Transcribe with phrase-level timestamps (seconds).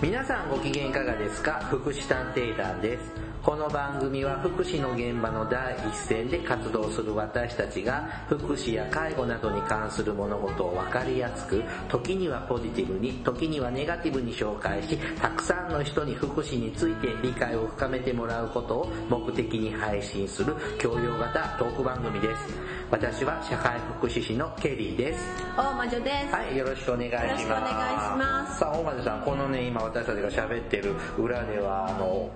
[0.00, 1.58] 皆さんご機嫌いかがですか？
[1.68, 3.12] 福祉探偵団です。
[3.42, 22.42] この番組は福祉の現場の第一線で活動する私たちが福祉や介護などに関する物事を分かりやすく、時にはポジティブに、時にはネガティブに紹介し、たくさんの人に福祉について理解を深めてもらうことを目的に配信する教養型トーク番組です。
[22.90, 25.20] 私は社会福祉士のケリーです。
[25.56, 26.34] 大魔女です。
[26.34, 27.22] はい、よろしくお願いします。
[27.22, 27.74] よろしくお願いし
[28.18, 28.58] ます。
[28.60, 32.30] さあ、大魔女さん、このね、今私たちが喋ってる裏では、あの、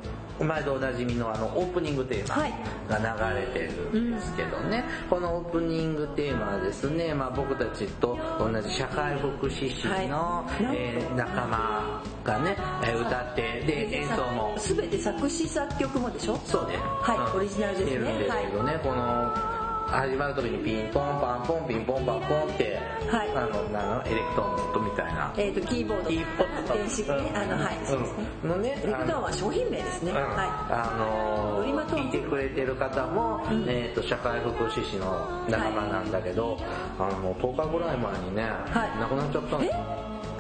[0.45, 2.53] 前とおなじみのあの、オープニングテーマはい。
[2.89, 2.99] が
[3.33, 3.61] 流れて
[3.93, 10.77] るんですけどね、このオープニングテーマはですね、まあ僕たちと同じ社会福祉士の、はい。
[10.77, 16.37] えー仲間がね、えー歌って、で、演奏も、すべて作詞作曲もでしょ？
[16.45, 16.77] そうね。
[16.77, 17.91] はいオリジナルですね。
[17.91, 19.62] してるんですけどね、この、
[19.93, 22.79] 始まる時にピンポンパンポンピンポンパンポンって、
[23.11, 25.35] はいあの、なのエレクトーンとみたいな。
[25.37, 26.09] えっ、と、キーボード。
[26.09, 27.33] キーボード電子ね。
[27.35, 28.25] あの、はい、そうですね。
[28.43, 30.13] うんのね、エレクトーンは商品名ですね。
[30.13, 36.59] うんはあのーン聞いてくれてる方も、うんえっ、と、社会福祉士の仲間なんだけど、
[36.99, 39.65] あの、10日ぐらい前にね、はい亡くなっちゃったの。
[39.65, 39.71] え？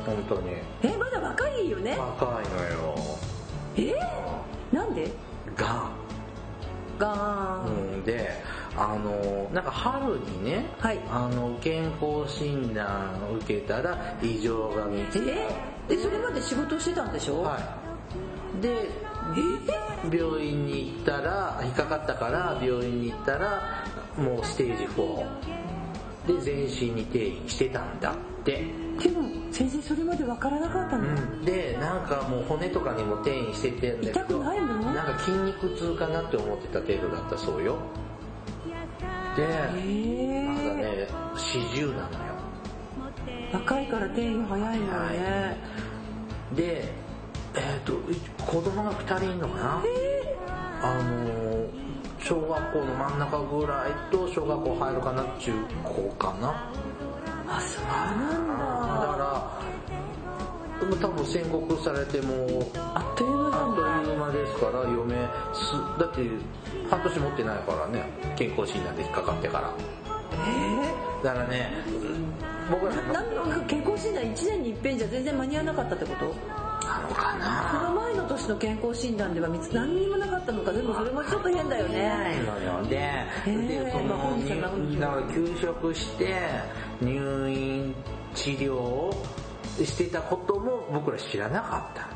[0.06, 0.52] 本当に。
[0.52, 0.54] い。
[0.82, 1.98] え、まだ若いよね？
[1.98, 2.94] 若いのよ。
[3.76, 3.94] え？
[4.74, 5.10] なんで？
[5.56, 5.90] がん。
[6.98, 7.92] ガーン。
[7.94, 8.30] うん、で、
[8.76, 15.26] あの、なんか春にね、はいあの、健康診断を受けたら異常が見つか
[15.88, 15.94] え？
[15.94, 17.42] で、それまで仕事してたんでしょ？
[17.42, 17.58] は
[18.58, 18.62] い。
[18.62, 20.16] で、え？
[20.16, 23.84] 病院に行ったら、引っかかったから病院に行ったら、
[24.16, 25.26] もうステージ4。
[26.26, 28.14] で、全身に転移してたんだっ
[28.44, 28.64] て。
[28.98, 34.66] でも、先生それまでわからなかったの、うん、で、なんかもう骨とかにも転移しててんだけど、痛くないの？
[34.92, 37.76] なんか筋肉痛かなって思ってた程度だったそうよ。
[39.36, 42.32] で、えまだー、ね、四十なのよ。
[43.52, 45.56] 若いから転移早いのよね。
[46.54, 46.92] で、
[47.54, 47.92] えっ、と、
[48.44, 49.82] 子供が2人いるのかな
[50.82, 51.66] あの、
[52.18, 55.52] 小学校の真ん中ぐらいと小学校入るかな中
[55.84, 56.72] 高かな
[57.48, 59.12] あ、そうなんだだ。
[59.12, 59.60] から、
[60.86, 64.12] もう多分宣告されても、あっという間あっとなんだ。
[64.12, 65.14] いう間ですから、嫁
[65.54, 66.20] す、だって
[66.90, 68.04] 半年持ってないからね、
[68.36, 69.72] 健康診断で引っかかってから。
[70.44, 71.70] えだからね、
[72.70, 76.26] 僕らー、なんか健康診断1年に一遍じゃ全然間に合わなかったってこと？
[76.82, 77.32] なのか
[77.72, 80.72] そなの前の年の健康診断では何にもなかったのか。
[80.72, 82.42] でもそれもちょっと変だよね。
[82.44, 86.34] のよで、ーでそのだから休職して
[87.00, 87.94] 入院
[88.34, 89.14] 治療を
[89.78, 92.08] してたことも僕ら知らなかった。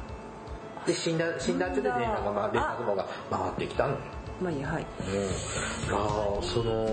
[0.86, 3.98] で死んだ死んだ後で連絡がまあ連絡網が回ってきたのよ。
[4.40, 6.38] まあいいやはいうん。
[6.38, 6.86] がその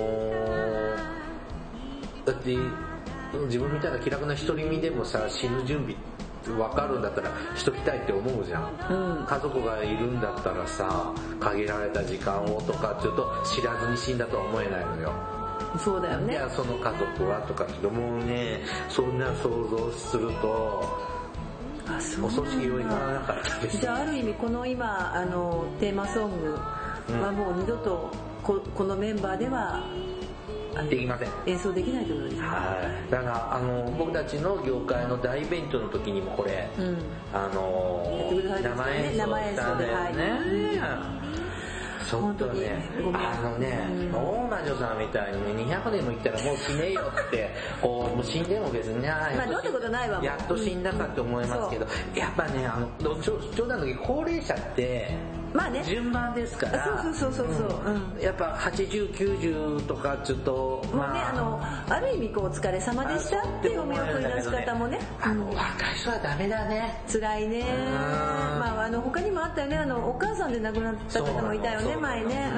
[2.25, 2.57] だって
[3.45, 5.95] 自分みたいな気楽な独り身でもさ死ぬ準備
[6.45, 8.63] 分かるんだったらしときたいって思うじゃん。
[8.89, 9.25] うん。
[9.25, 15.42] 家族がいるんだったらさ限られた時間をとかちょっと知らずに死んだとは思えないのよ
[15.77, 16.33] そうだよね。
[16.33, 18.61] いやその家族はとかってもうね。
[18.89, 20.97] そんな想像すると
[21.87, 26.53] あそうお葬式用意がなかったですじゃあある意味この今あのテーマソング
[27.21, 28.09] はもう二度と
[28.41, 29.83] ここのメンバーでは
[30.89, 31.29] できません。
[31.45, 32.47] 演奏できないということですね。
[32.47, 32.55] は
[33.07, 33.11] い。
[33.11, 36.97] だからあの僕たちの業界の大イベントの時にもこれうん。
[37.31, 40.81] あのやってください生演奏したんだよね
[42.09, 42.83] ちょっとね
[43.13, 44.11] あのねうん。
[44.13, 47.49] 大魔女さんみたいにね200年も生きたらもう死ねえよって
[47.81, 50.23] こうもう死んでも別にねあまあどうってことないわ。
[50.23, 55.11] やっと死んだかって思いますけどやっぱねあの冗冗談の時高齢者って
[55.53, 55.83] まあね。
[55.83, 56.83] 順番ですから。
[57.03, 57.81] そうそうそうそうそう。
[58.15, 58.21] うん。
[58.21, 61.33] やっぱ8090とかちょっともうねあ。
[61.33, 64.99] のある意味こうお疲れ様でしたっていうお見送りの仕方もね。
[65.21, 67.03] あの若い人はダメだね。
[67.11, 67.65] 辛いね。
[68.59, 69.77] まああの他にもあったよね。
[69.77, 72.51] あのお母さんで亡くなった方もいたよね前ね。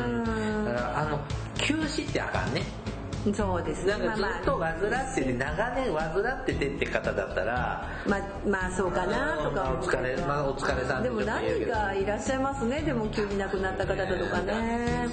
[0.65, 1.19] だからあの
[1.57, 2.61] 休止ってあかんね。
[2.79, 2.84] うん
[3.33, 3.91] そうですね。
[3.91, 4.73] なんかずっとまあ。
[4.73, 12.81] 患ってて長年患っててって方だったらまあまあそうかなとかまあお疲れまあお疲れさんでも何かいらっしゃいますね？
[12.81, 15.07] でも急に亡くなった方とかね。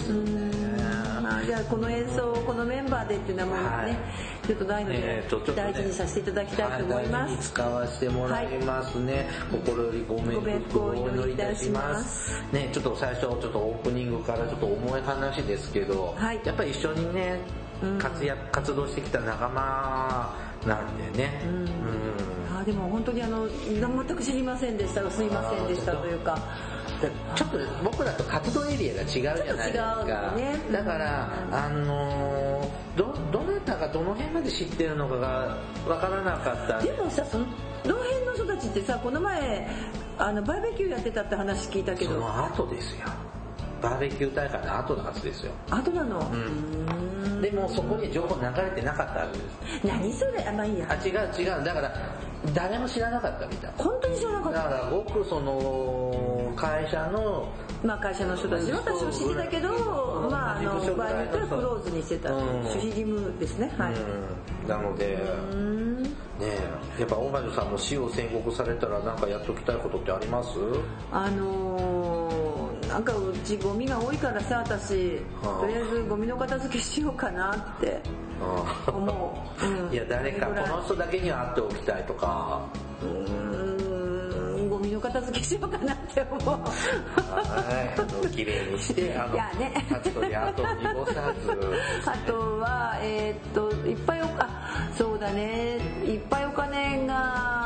[1.46, 3.96] じゃあこの演奏をこのメンバーでっていうのはもうね、はい。
[4.46, 5.24] ちょっとないので、
[5.56, 12.42] 大事にさせていただきたいと思いま大事にす、使わせてもらいますね、心よりご冥福をお祈りいたします。
[12.52, 16.40] ねちょっと最初ちょっとオープニングからちょっと重い話ですけど、はい。
[16.44, 17.40] やっぱり一緒にね
[17.82, 17.98] うん。
[17.98, 20.34] 活躍活動してきた仲間
[20.66, 21.42] なんでね。
[21.44, 21.52] うん。
[21.62, 21.68] うん。
[22.60, 25.10] あでも本当にあの全く知りませんでした。
[25.10, 26.38] すいませんでしたというか。
[27.00, 30.32] でちょっと僕らと活動エリアが違うじゃないですか。
[30.36, 30.56] ね。
[30.70, 35.56] だから、あのーどどなたがどの辺まで知ってるのかが
[35.86, 36.80] 分からなかった。
[36.80, 37.46] でもさその
[37.84, 39.66] どの辺の人たちってさこの前
[40.18, 42.12] あのバーベキューやってたって話聞いたけど。
[42.12, 43.06] その後ですよ
[43.82, 45.52] バーベキュー大会の後のはずですよ。
[45.70, 47.40] 後なの、ん。
[47.42, 49.38] でもそこに情報流れてなかったはずで
[49.80, 50.44] す何それ？
[50.46, 50.86] あまあいいや。
[50.88, 51.64] あ違う違う。
[51.64, 51.92] だから
[52.54, 53.72] 誰も知らなかったみたい。
[53.76, 54.58] 本当に知らなかった。
[54.62, 57.48] だからごくその会社の
[57.84, 59.68] まあ会社の人たちは多少知ってたけど、
[60.30, 62.44] まああの場合によってはクローズにしてた、うん。
[62.62, 63.72] 守秘義務ですね。
[63.76, 63.96] はい、う
[64.66, 65.14] んなので
[65.52, 66.02] うん。
[66.02, 66.10] ね
[66.98, 70.48] えやっぱ大魔女さんも死を宣告されたらなんかやっときたいことってあります？
[71.12, 72.21] あのー、
[72.92, 75.60] なんかうちゴミが多いからさ私はあ。
[75.62, 78.02] とりあえずゴミの片付けしようかなって
[78.86, 82.60] 思う、うん、いや誰かこの人だけには会っておきたいとか。
[83.02, 84.68] うーん。
[84.68, 86.48] ゴミの片付けしようかなって思う。
[86.48, 88.28] はい。
[88.28, 89.86] 綺麗にしてあのいやね。
[89.90, 97.61] あとであと濁さずあとは、えーっと、いっぱいお、あ、そうだね、いっぱいお金が、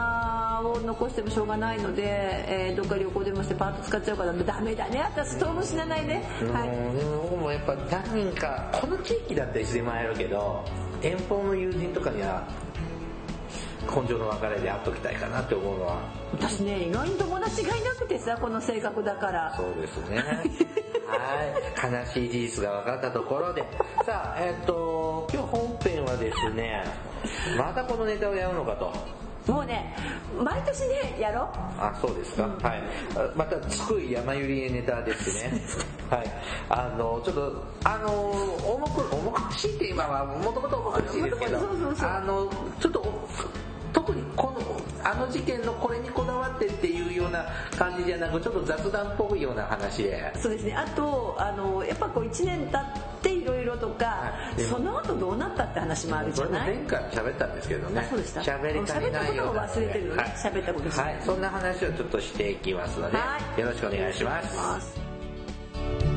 [0.61, 6.23] を残してもしょうがないので、えーどっか旅行でもしてパート使っちゃうから、ダメだね、私ストーブ死なないね。
[6.53, 6.69] はい。
[6.69, 10.65] うんでも僕もやっぱ何人かこの地域だったらいつでも会えるけど
[11.03, 12.47] 遠方の友人とかには
[13.89, 15.99] 根性の別れで会っときたいかなって思うのは
[16.33, 19.55] 私ね、意外に友達がいなくてさ、この性格だから。
[19.57, 20.23] そうですね
[21.07, 23.65] はい悲しい事実が分かったところで
[24.05, 26.83] さあえっ、と今日本編はですね
[27.57, 28.93] またこのネタをやるのかと
[29.47, 29.95] もうね、
[30.43, 31.47] 毎年ね、やろう。
[31.79, 32.43] あ、そうですか。
[32.43, 32.83] はい。
[33.15, 35.61] あまた、つくい山ゆりネタですね。
[36.11, 36.33] はい。
[36.69, 41.59] あの、ちょっと、あの、重く、重苦しいって今は、もともと重苦しいですけど
[42.03, 42.51] あの、
[42.81, 43.29] ちょっと、
[43.93, 47.47] 特にこの、あの事件のこれにこだわってっていうような
[47.79, 50.33] 感じじゃなく、ちょっと雑談っぽいような話で。
[50.37, 50.75] そうですね。
[50.75, 52.81] あと、あの、やっぱこう1年経っ
[53.23, 56.75] ていろいろとかはい、その後どうなったって話もあるじゃない？
[56.77, 58.01] 前回喋ったんですけどね。
[58.01, 61.17] あそうでした喋り足りないようなったことを忘れてるのねはい喋ったことはい。
[61.25, 66.16] そんな話をちょっとしていきますので、はいよろしくお願いします。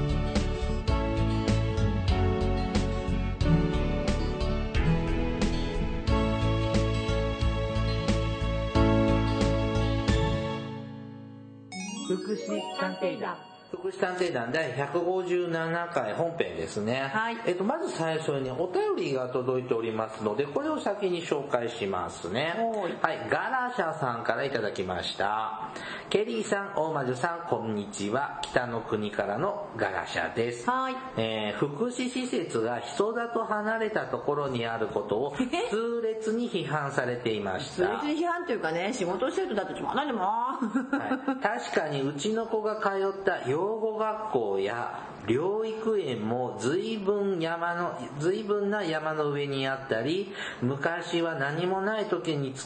[12.30, 13.36] 福祉探偵団。
[13.72, 17.02] 福祉探偵団第157回本編ですね。
[17.14, 22.56] はいえっと、まず最初にお便りが届いておりますので、これを先に紹介しますね。
[23.02, 23.30] はいはい。
[23.30, 25.70] ガラシャさんからいただきました。
[26.10, 28.40] ケリーさん、大魔女さん、こんにちは。
[28.42, 30.68] 北の国からのガラシャです。
[30.68, 30.96] はい。
[31.18, 38.02] えー福祉施設が人里離れたところにあることを痛烈に批判されていました。
[38.02, 40.22] 別に批判というかね、仕事してるとだってつまんないでも。
[40.22, 42.90] はい、確かにうちの子が通
[43.20, 52.66] った養護学校や療育園も随分山の、随分な山の上にあったり、昔は何もない時につ、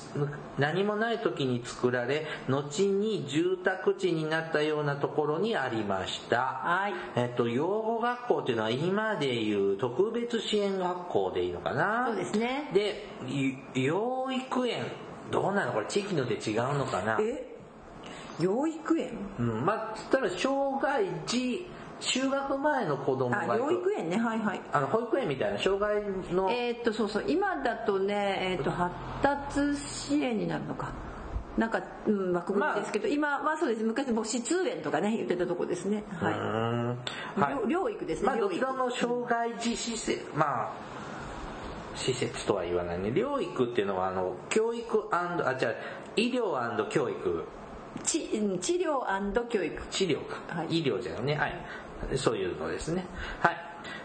[0.60, 6.38] 何もない時に作られ、後に住宅地になったようなところにありました。
[6.38, 6.94] はい。
[7.16, 12.06] えっと、養護学校っていうのは今でいう特別支援学校でいいのかな？
[12.07, 12.69] そうですね。
[12.74, 14.84] で、い養育園、
[15.31, 15.74] どうなの？
[15.74, 17.18] これ地域によって違うのかな？
[17.19, 17.52] え？
[18.39, 19.12] 養育園？
[19.39, 21.68] うん、まあ、つったら障害児、
[22.00, 24.62] 就学前の子供が養育園ね、はいはい。
[24.71, 26.01] あの、保育園みたいな障害
[26.34, 30.91] の、えーっと、そうそう、今だとね、えーっと、発達支援になるのか。
[31.58, 33.84] なんか、うん、枠組みですけど、今はそうです。
[33.84, 36.03] 昔、母子通園とかね、言ってたとこですね。
[36.19, 36.34] うはい。
[36.34, 37.53] はい。
[37.67, 38.50] 療療育ですね、まあ、ど。
[38.50, 40.72] ちらも障害児施設、まあ、
[41.96, 43.10] 施設とは言わないね。
[43.10, 45.75] 療育っていうのは、あの、教育あ、違う、
[46.15, 47.46] 医療教育、
[48.03, 49.81] ちうん治療教育。
[49.91, 51.53] 治療か、はい医療じゃね、はい。
[52.17, 53.05] そういうのですね。
[53.39, 53.57] はい。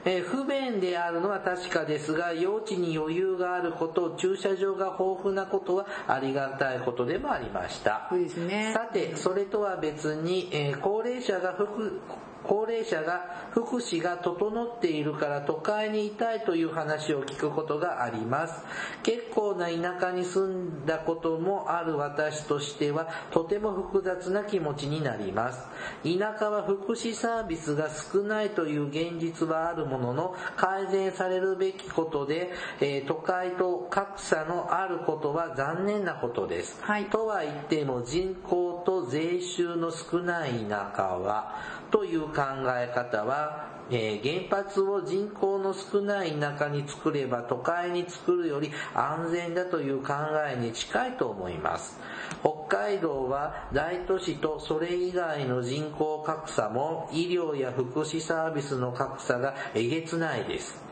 [0.04, 8.07] えー不便であるのは確かですが、用地に余裕があること、駐車場が豊富なことはありがたいことでもありました。
[8.11, 8.73] そうですね。
[8.73, 12.00] さて、それとは別に、えー高齢者が福
[12.49, 18.64] 高齢者が福祉が整っているから都会にいたいという話を聞くことがあります。
[19.02, 25.61] 結構な田舎に住んだこともある私としてはとても複雑な気持ちになります。
[26.02, 36.78] 田舎は福祉サービスが少ないという現実はあるものの改善されるべきことで、えー都会と格差のあることは残念なことです。
[36.83, 41.57] はいとは言っても人口と税収の少ない田舎は
[41.90, 50.12] という考え方は、えー原発を人口の少ない田舎に作れば都会に作るより安全だという考
[50.47, 51.99] えに近いと思います。
[52.40, 60.88] 北海道は大都市とそれ以外の人口格差も医療や福祉サービスの格差がえげつないです。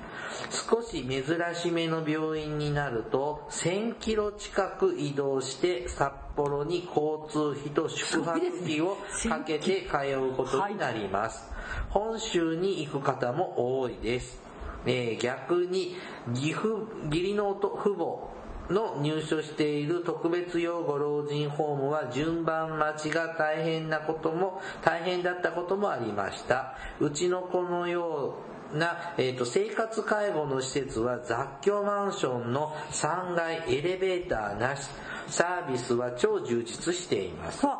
[0.51, 1.25] 少し珍
[1.55, 11.51] しめの病院になると1000キロ近く移動して札幌に交通費と宿泊費をかけて通うことになります。
[11.89, 14.47] 本州に行く方も多いです。
[14.87, 15.97] えー逆に
[16.29, 18.37] 義父義理の父母
[18.73, 28.35] の入所している特別養護老人ホームは順番待ちが大変なことも大変だったこともありましたうちの子のよ
[28.75, 34.89] うな、えーと生活介護の施設は雑居マンションの3階エレベーターなし
[35.29, 37.61] サービスは超充実しています。
[37.61, 37.79] さ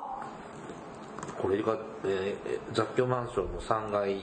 [1.41, 4.21] これが、えー雑居マンションの3階。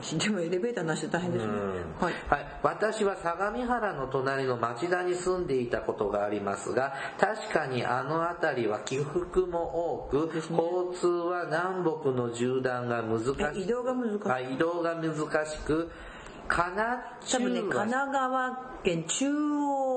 [0.00, 1.52] あでもエレベーターなしで大変ですね。
[1.52, 2.04] うん。
[2.04, 2.14] はい。
[2.28, 10.32] はい、私は相模原の隣の町田に住んでいたことがありますが確かにあの辺りは起伏も多く、ね。
[10.34, 14.30] 交通は南北の縦断が難しえ移動が難しい。
[14.30, 15.14] あ移動が難
[15.46, 15.90] しく
[16.46, 19.87] かな多分ね神奈川県中央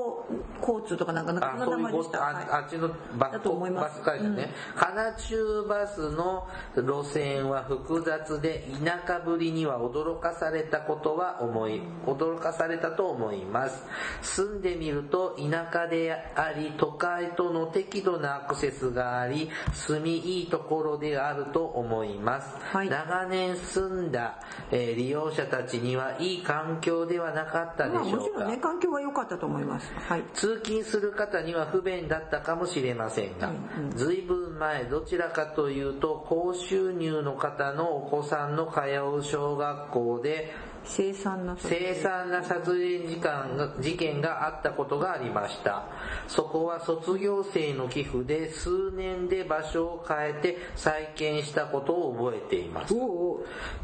[0.60, 2.18] 交通とかなんかなんかあそんな名前でした。
[2.18, 2.88] とあ,、っちの
[3.18, 13.84] バだと思いまバすス会社ね、かな中バスの路線は複雑で田舎ぶりには驚かされたことは思い驚かされたと思います。
[14.22, 22.88] 住んでみると田舎であり都会との適度なアクセスがあり住みいいところであると思います、はい。
[22.88, 24.38] 長年住んだ、
[24.70, 30.24] えー利用者たちにはいい環境ではなかったでまあしょうか、もちろんね環境は良かったと思いますはい。
[30.34, 33.52] 通勤する方には不便だったかもしれませんが、
[33.94, 38.80] ずいぶん前どちらかというと高収入の方のお子さんの通
[39.18, 40.52] う小学校で
[40.84, 43.08] 凄惨な殺人。
[43.08, 45.84] 事件が事件があったことがありました。
[46.26, 52.94] そこは卒業生の寄付で数年で場所を変えて再建したことを覚えています。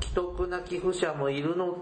[0.01, 1.77] 既得な寄付者もいるの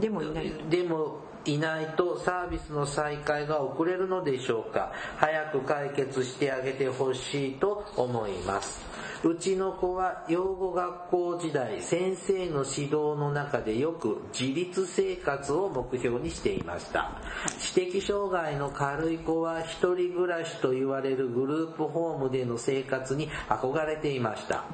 [0.00, 0.50] でもいない。
[0.70, 4.92] でもいないとサービスの再開が遅れるのでしょうか。
[5.16, 8.84] 早く解決してあげてほしいと思います。
[9.24, 17.12] うちの子は養護学校時代先生の指導の中でよく自立生活を目標にしていました。
[17.58, 24.64] 知的障害の軽い子は一人暮らしと言われるグループホームでの生活に憧れていました。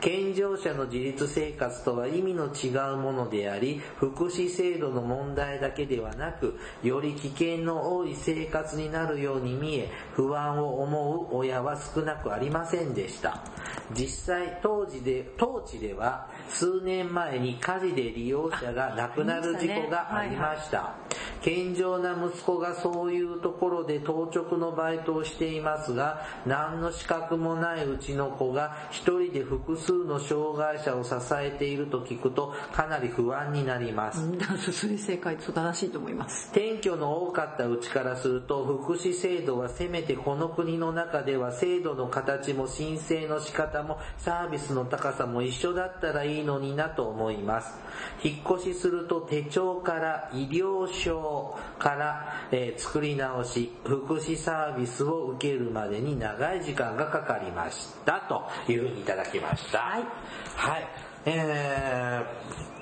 [0.00, 13.42] 健常者の自立生活とは意味の違うものであり福祉制度の問題だけではなくより危険の多い生活になるように見え不安を思う親は少なくありませんでした。
[13.94, 20.94] 実際当時で当地では数年前に火事で利用者が亡くなる事故がありました。
[21.42, 34.20] 健常な息子がそういうところで当直のバイトをしていますが何の資格もないうちの子が一人で複数の障害者を支えていると聞くとかなり不安になります。
[34.72, 47.74] それ正解と正しいと思います転居の多かったうちからすると福祉制度はせめてこの国の中では制度の形も申請の仕方もサービスの高さも一緒だったらいいのになと思います。
[48.22, 51.27] 引っ越しすると手帳から医療証
[51.78, 60.02] から、えー作り直し福祉サービスを受けるまでに長い時間がかかりましたというふうにいただきましたはい
[60.56, 60.88] はい
[61.26, 62.78] えー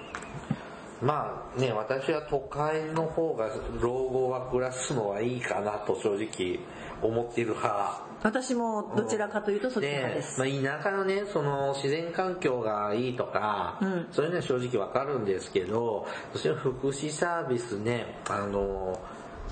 [1.02, 3.50] まあね、私は都会の方が
[3.80, 6.58] 老後は暮らすのはいいかなと正直
[7.02, 8.05] 思っている派。
[8.26, 19.00] 私もどちらかというとそっち派で、す、まあ、田舎のね、その自然環境がいいとか、うんそういうのは正直わかるんですけど、私は福祉サービスね、あの、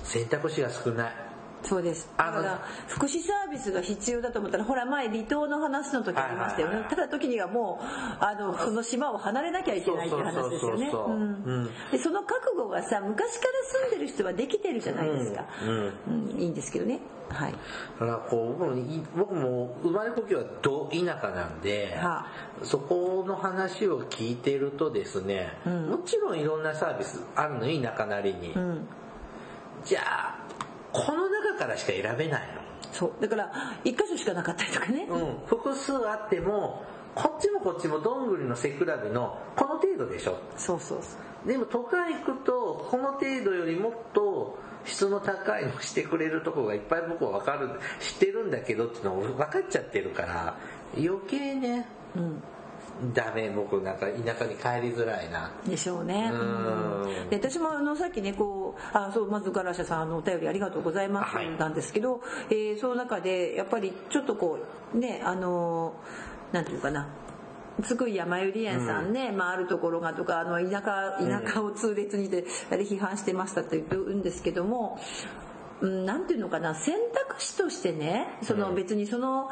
[0.03, 1.24] 選択肢が少ない。
[1.67, 2.07] そうです。
[2.17, 6.91] だあのから福祉サービスが必要だと思ったらほら前離島の話の時ありましたよはいはいはい。
[6.91, 7.85] ねただ時にはもう
[8.23, 10.91] あのその島を離れなきゃいけないって話ですよね。
[11.91, 13.51] でその覚悟がさ昔から
[13.89, 16.39] 住んでる人はできてるじゃないですか、うんうん。
[16.39, 16.99] いいんですけどね。
[17.29, 17.51] はい。
[17.51, 17.57] だ
[17.99, 22.27] からこう僕も生まれ故郷はど田舎なんで、は
[22.61, 25.89] そこの話を聞いてるとですね、うん。
[25.89, 28.87] もちろんいろんなサービスあるのよ田舎なりに、うん。
[29.83, 30.44] じゃあ
[30.95, 32.41] この中からしか選べない
[32.93, 33.21] そう。
[33.21, 33.51] だから
[33.83, 40.37] 一箇所しかなかったりとかね、の、うん、複数あってもこっちもこっちもどんぐりの背比べのこの程度でしょ。
[40.55, 41.47] そうそうそう。
[41.47, 50.55] でも都会行くとこの程度よりもっと質の高いのしてくれるとこがいっぱい僕は分かる知ってるんだけどっていうのを分かっちゃってるから
[50.97, 51.87] 余計ね。
[52.15, 52.41] うん
[53.13, 55.51] ダメ僕なんか田舎に帰りづらいな。
[55.67, 56.29] でしょうね。
[56.31, 56.39] うん。
[56.39, 61.49] うんで私もあのさっきねこうあそうまずガラシャさんあのお便りありがとうございますはい。
[61.57, 64.59] なんですけど、えーその中でやっぱりちょっとこ
[64.93, 65.93] うねあの
[66.51, 67.07] なんていうかな。
[67.83, 74.97] 津久井やまゆり園さんね、まあ、あるところがとかあの田舎田舎を痛烈にであれ批判してましたって言うんですけども
[75.81, 79.49] うん、なんていうのかな選択肢としてねその別にその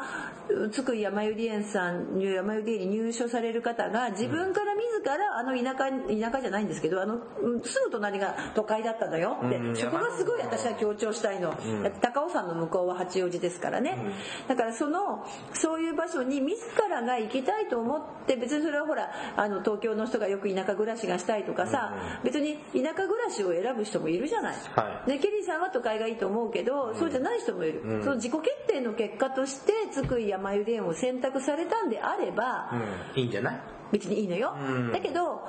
[0.72, 11.54] 津久井やまゆり園さんやまゆり園に入所される方が自分から自らあの田舎田舎じゃないんですけどあのうんすぐ隣が都会だったのよって、うんそこがすごい私は強調したいの、
[12.00, 13.98] 高尾山の向こうは八王子ですからね、
[14.46, 25.10] だからそのそういう場所に自らが行きたいと思って別にそれはほらあの東京の人がよく田舎暮らしがしたいとかさ、別に田舎暮らしを選ぶ人もいるじゃない、はい。
[25.10, 32.70] ね、ケリーさんは都会がいいと思うけど、そうじゃない人もいる、その自己決定の結果として津久井やまゆり園を選択されたんであれば、
[33.14, 33.60] うん、いいんじゃない？
[33.92, 34.92] 別にいいのよ、うん。
[34.92, 35.42] だけど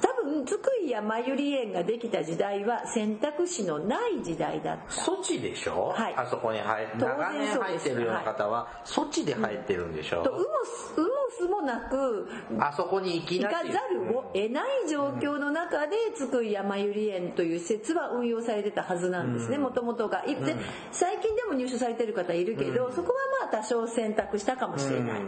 [0.00, 4.94] 多分津久井やまゆり園ができた時代は選択肢のない時代だった。
[4.94, 6.14] 措置でしょ、はい。
[6.16, 12.28] あそこに入当然長年入ってるような方は措置で入ってるんでしょ、とうもすうもすもなく
[12.58, 20.24] あそこに行き行かざるを得ない状況の中で津久井やまゆり園という施設は運用されてたはずなんですねもともとが。
[20.26, 20.56] いで
[20.92, 23.14] 最近でも入所されてる方いるけど、そこは
[23.48, 25.20] まあ多少選択したかもしれない、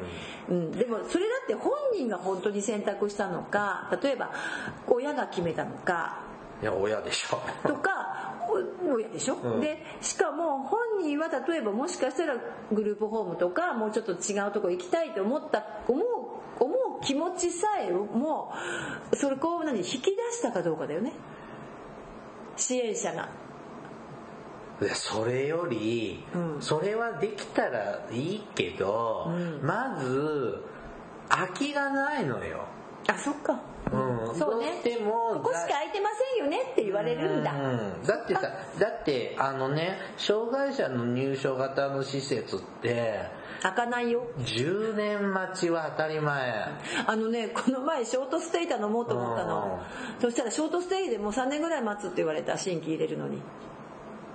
[0.49, 0.71] うん。
[0.73, 4.31] でもそれだって本人が本当に選択したのか例えば
[4.87, 6.21] 親が決めたのか。
[6.61, 7.41] いや親でしょ。
[7.67, 9.61] とかお親でしょ、ん。
[9.61, 12.37] でしかも本人は例えばもしかしたら
[12.73, 16.05] グループホームとかもうちょっと違うとこ行きたいと思った思う
[16.61, 18.53] 思う気持ちさえも
[19.15, 21.13] それこう何引き出したかどうかだよね。
[22.57, 23.29] 支援者が。
[24.81, 26.63] いやそれより、うん。
[26.63, 29.61] それはできたらいいけど、うん。
[29.63, 30.63] まず
[31.29, 32.65] 空きがないのよ、
[33.09, 33.61] あそっか、
[34.27, 34.67] うん、そうね。
[34.67, 37.57] どうしてもここしか空いてませんよねって言われるんだ、う
[38.03, 38.03] ん。
[38.05, 38.41] だってさ
[38.79, 43.23] だってあのね障害者の入所型の施設って
[43.63, 44.27] 開かないよ。
[44.39, 46.69] 10年待ちは当たり前。
[47.07, 49.81] あのねこの前ショートステイ頼もうと思ったの。
[50.21, 53.41] そしたらショートステイでもう3年ぐらい待つって言われた新規入れるのに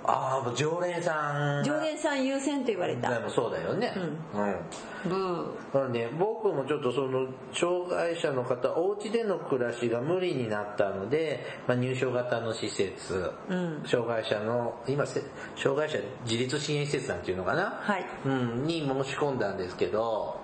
[0.05, 3.10] ああ常連さん常連さん優先と言われた。
[3.10, 3.93] でもそうだよね。
[3.95, 5.10] うん。
[5.10, 5.45] ブー。
[5.73, 13.84] だからね、僕もちょっとその障害者の方お家での暮らしが無理になったので、まあ、入所型の施設、うん。
[13.86, 15.21] 障害者の今せ
[15.56, 18.06] 障害者自立支援施設なんていうのかな、はい。
[18.25, 20.39] うん、に申し込んだんですけど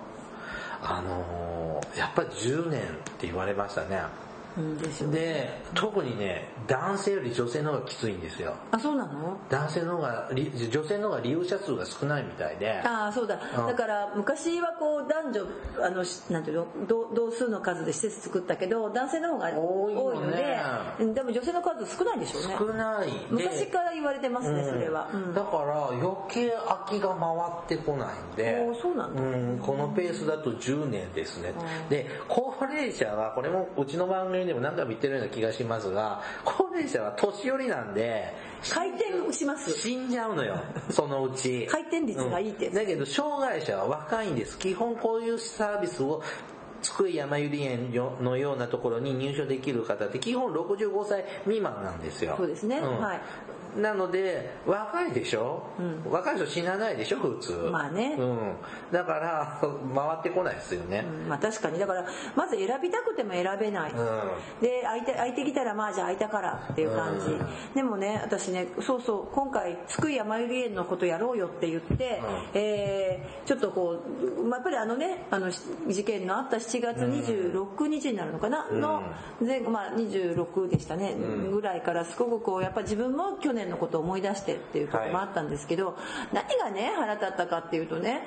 [0.82, 2.84] あのーやっぱり10年っ
[3.18, 3.96] て言われましたね。
[4.24, 4.29] うん
[5.10, 8.54] で特にね男性より女性の方がきついんですよ。
[8.70, 9.36] あそうなの？
[9.48, 12.80] 男性の方がり女性の方が利用者数が少ないみたいで。
[12.84, 13.40] ああそうだ。
[13.58, 13.66] うん。
[13.66, 16.66] だから昔はこう男女あのしなんていうの？
[16.86, 20.58] 同同数の数で施設作ったけど男性の方が多いので
[21.00, 22.56] うんでも女性の数少ないんでしょうね。
[22.58, 23.12] 少ないで。
[23.30, 25.34] 昔から言われてますねそれは、うん。
[25.34, 28.56] だから余計空きが回ってこないんで。
[28.80, 29.22] そうなんだ。
[29.22, 31.52] うんこのペースだと10年ですね。
[31.56, 31.88] うん。
[31.88, 38.34] で高齢者はこれもうちの番組でも何回も言ってるような気がしますが高齢者は年寄りなんで
[38.68, 39.72] 回転します。
[39.72, 40.58] 死んじゃうのよ
[40.90, 41.66] そのうち。
[41.70, 42.68] 回転率がいいって。
[42.68, 44.58] うんだけど障害者は若いんです。
[44.58, 46.22] 基本こういうサービスを
[46.82, 52.34] 津久井やまゆり園のようなところに入所できる方って基本65歳未満なんですよ。
[52.36, 52.80] そうですね。
[52.80, 53.00] ん。
[53.00, 53.20] はい
[53.76, 56.10] なので若いでしょ、うん。
[56.10, 57.52] 若い人死なないでしょ普通。
[57.70, 58.16] まあね。
[58.18, 58.56] うん、
[58.92, 59.60] だから
[59.94, 61.04] 回ってこないですよね。
[61.06, 61.28] うん。
[61.28, 61.78] まあ確かに。
[61.78, 62.04] だから
[62.34, 63.98] まず選びたくても選べない、うん、
[64.60, 67.46] で空いて空いてきたらまあじゃあ空いたからっていう感じ、うん。
[67.74, 72.22] でもね私ねそうそう今回津久井やまゆり園のことやろうよって言って、
[72.54, 74.00] えーちょっとこ
[74.38, 79.02] う、まあ、やっぱりあのねあのし事件のあった7月26日になるのかな、の
[79.40, 81.14] 前後まあ26でしたね、
[81.50, 85.96] ぐらいからすごくこうやっぱ自分も去年のことを思い出してっていうところもあったんですけど、
[86.32, 88.22] 何がね腹立ったかっていうとね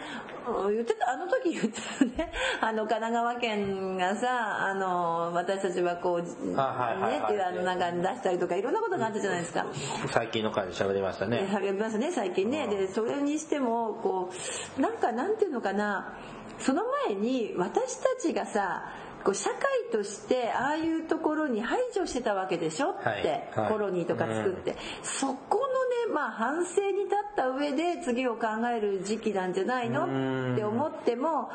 [0.48, 7.12] うん言ってたあの時言ってたね あの神奈川県がさあの私たちはこうあはいはいはい。
[7.14, 9.66] ねっていうあのなんか出したりとかいろんなことがあったじゃないですか。
[10.12, 11.50] 最近の回で喋りましたね。
[11.52, 12.68] やりましたね最近ね。
[12.68, 14.32] でそれにしてもこ
[14.78, 16.18] うなんかなんていうのかな
[16.60, 18.84] その前に私たちがさ
[19.24, 19.60] こう社会
[19.92, 23.24] としてああいうところに排除してたわけでしょって、はい
[23.56, 23.72] はい。
[23.72, 30.54] コロニーとか作って、そこのねまあ反省に立った上で次を考える時期なんじゃないのうん。
[30.54, 31.50] って思っても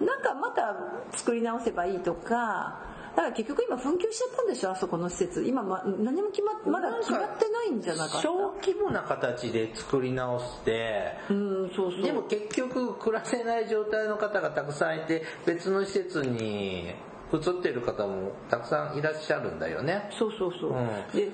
[0.00, 0.74] なんかまた
[1.12, 5.44] 作り直せばいいとかだから結局今紛糾しちゃったんでしょあそこの施設。
[5.44, 8.22] 今、ま、何も決まっまだ決まってないんじゃなかった。
[8.22, 12.02] 小規模な形で作り直してうんそうそう。
[12.02, 16.94] でも結局暮らせない状態の方がたくさんいて別の施設に
[17.32, 20.08] 移ってる方もたくさんいらっしゃるんだよね。
[20.10, 20.86] そうそうそう、うん。
[21.14, 21.30] で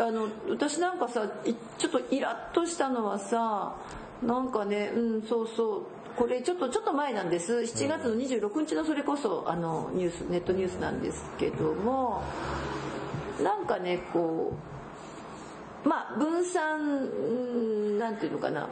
[0.00, 3.74] あの私なんかさいちょっとイラッとしたのはさ
[4.22, 5.82] なんかねうんそうそう。
[6.16, 7.52] これちょっとちょっと前なんです。
[7.60, 12.22] 7月の26日のそれこそあのニュースネットニュースなんですけども
[13.42, 14.52] なんかねこ
[15.84, 18.68] うまあ分散なんていうのかな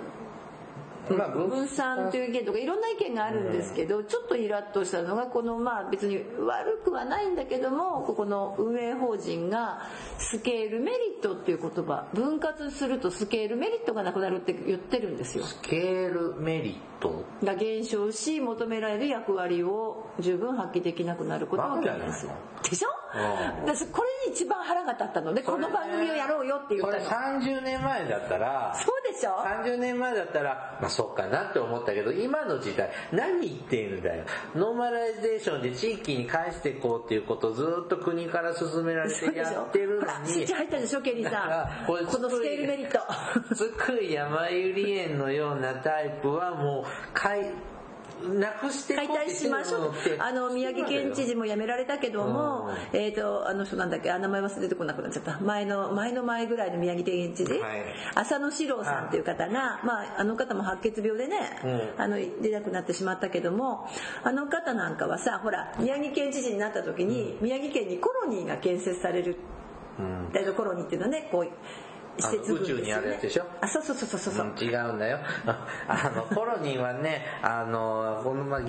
[1.11, 9.83] まあ、分散という意見とかいろんな意見があるんですけど、ちょっとイラッとしたのがこのまあ別に悪くはないんだけどもここの運営法人が
[10.19, 15.45] スケールメリットっていう言葉分割するとスケールメリットがなくなるって言ってるんですよ。
[15.45, 17.25] スケールメリット？
[17.45, 22.33] が減少し求められる役割を十分発揮できなくなることを懸念する。
[22.69, 22.89] でしょ？
[23.65, 27.05] 私これに一番腹が立ったのでこの番組をやろうよって言ったの。
[27.05, 34.25] これ30年前だったらそうでしょ ?30 年前だったら、まあそうかなって思ったけど、今の時代、何言ってんだよ。
[34.55, 40.29] ノーマライゼーションで地域に返していこうっていうことをずっと国から進められてやってるのに。
[40.29, 41.87] スイッチ入ったでしょ、ケリーさん。
[41.87, 43.01] このスケールメリット。
[43.55, 46.85] 津久井やまゆり園のようなタイプはもう、
[48.39, 49.93] なくして解体しましょう。
[50.19, 55.39] あの宮城県知事も辞められたけども、えっ、ー、とあの人なんだっけ名前忘れてこなくなっちゃった。
[55.41, 63.87] 前の前の前ぐらいの宮城県知事、はい、浅野史郎さんという方がまああの方も白血病でね、うん、あの出なくなってしまったけども
[64.23, 69.37] あの方なんかはさほら宮城県知事になった時に、宮城県にコロニーが建設される、
[69.99, 71.49] うん、コロニーっていうのはねこう
[72.19, 73.45] 宇宙にあるやつでしょ？
[73.61, 75.19] あそうそうそうそうそう、うん、違うんだよ。
[75.89, 78.67] あのコロニーはねあのこのまな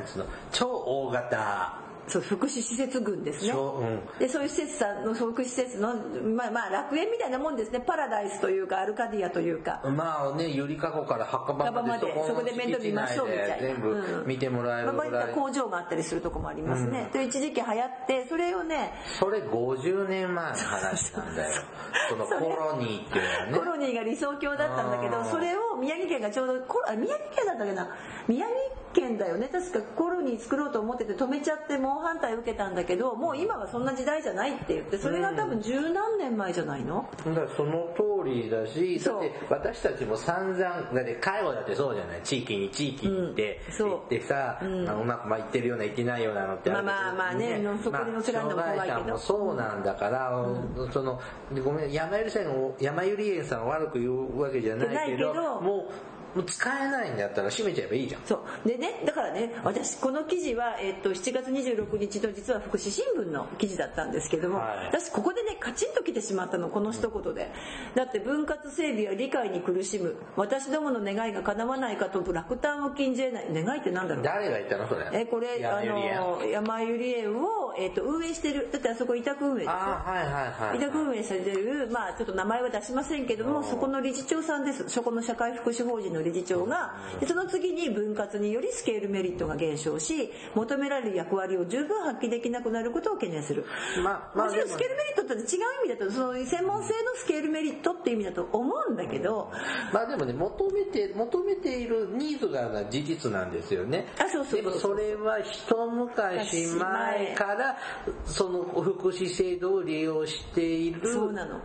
[0.00, 0.26] んつうの？
[0.52, 1.74] 超大型
[2.10, 5.94] そう福祉施設群ですね、うん、でそういう施設さんの福祉施設の、
[6.34, 7.80] まあ、まあ楽園みたいなもんですね。
[7.80, 9.80] パラダイスというかアルカディアというか。
[9.84, 13.56] まあねゆりかごから墓場までそこで面倒見ましょうみたいな。
[13.58, 21.62] 全部見てもらえるぐらい、まあ、工場があったりするとこもありますね、うん、で一時期流行ってそれをねそれ50年前の話なんだよ。
[22.10, 23.58] そのコロニーっていうのはね。
[23.58, 26.52] コロニーが理想郷だったんだけどそれを宮城県がちょうど
[26.96, 27.88] 宮城県だったっけな。
[28.26, 29.48] 宮城県だよね。
[29.50, 40.60] 確かコロニー作ろうと思ってて止めちゃって猛反対受けたんだけどもう今はそんな時代じゃないって言ってそれが多分十何年前じゃないの、だからその通りだしだって私たちも散々
[40.92, 42.20] だって介護だってそうじゃない？
[42.22, 47.70] 地域に地域に行って、うん、行ってさ、うん、うまくまあ言ってるような言ってないようなのってあるけど、まあまあまあね、ね。
[47.82, 51.20] そこに乗せられるのも怖いけど、そうなんだから、うん、その
[51.64, 55.92] ごめん山ゆりさん山ゆり園さんを悪く言うわけじゃないけどもう
[56.34, 58.22] もう使えないんだったら閉めちゃえばいいじゃん。
[58.24, 58.68] そう。
[58.68, 67.50] でねだからね私この記事は、えっと、7月26日の実は福祉新聞の記事だったんですけども、はい、私ここでねカチンときてしまったのこの一言で、
[67.94, 70.16] だって分割整備は理解に苦しむ。
[70.36, 73.64] 私どもの願いが叶わないかと落胆を禁じ得ない。
[73.64, 74.24] 願いってなんだろう？
[74.24, 75.06] 誰が言ったのそれ？
[75.12, 78.68] えこれあの山ゆり園を、えっと、運営してる。
[78.72, 80.32] だってあそこ委託運営でしょあ、はいはい
[80.68, 84.88] はい、委託運営されてるまあちょっと名前は出しませんけどもそこの理事長さんです。
[84.88, 93.64] そこの社会福祉法人の理事長がでその次に分割によりスケールメリットが減少し求められる役割を十分発揮できなくなることを懸念する、
[94.02, 99.50] まあまあ、もちろんスケールメリットって違う意味だとその専門性のスケールメリットっていう意味だと思うんだけど。
[99.92, 104.06] まあでもね求めて求めているニーズが事実なんですよね。
[104.18, 107.78] あそうそうでもそれは一昔前から
[108.24, 111.00] その福祉制度を利用している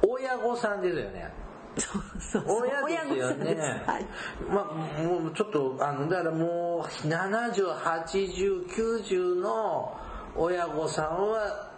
[0.07, 1.31] 親御さんですよね
[1.77, 3.83] そうそう親ですよね。
[3.85, 4.05] はい、
[4.49, 9.97] まあ、もうちょっと、あの、だからもう、70、80、90の
[10.35, 11.74] 親御さんは、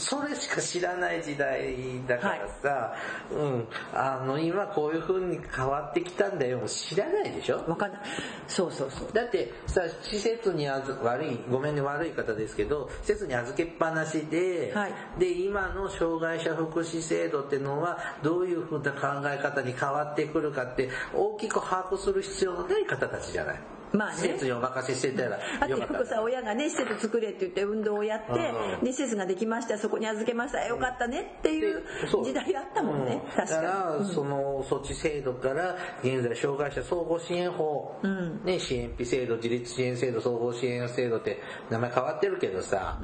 [0.00, 1.76] それしか知らない時代
[2.08, 2.96] だからさ、は
[3.30, 7.64] い、うん、あの、今こういう風に変わってきたんだよ、知らないでしょ？
[7.68, 8.00] わかんない。
[8.48, 9.12] そうそうそう。
[9.12, 23.60] だってさ、施設にあず、悪い、ごめんね、悪い方ですけど、施設に預けっぱなしで、はい、で、今の障害者福祉制度っていうのは、どういう風な考え方に変わってくるかって、大きく把握する必要のない方たちじゃない？
[23.92, 31.82] まあね、施設にお任せしてたらあって福さ親がね施設作れって言って運動をやって、うん、で施設ができましたそこに預けましたよかったねっていう
[32.24, 33.48] 時代だったもんね、うん、確かに。
[33.50, 38.00] だから、うん、その措置制度から現在障害者総合支援法、
[38.44, 43.00] ね、支援費制度自立支援制度総合支援制度って名前変わってるけどさ、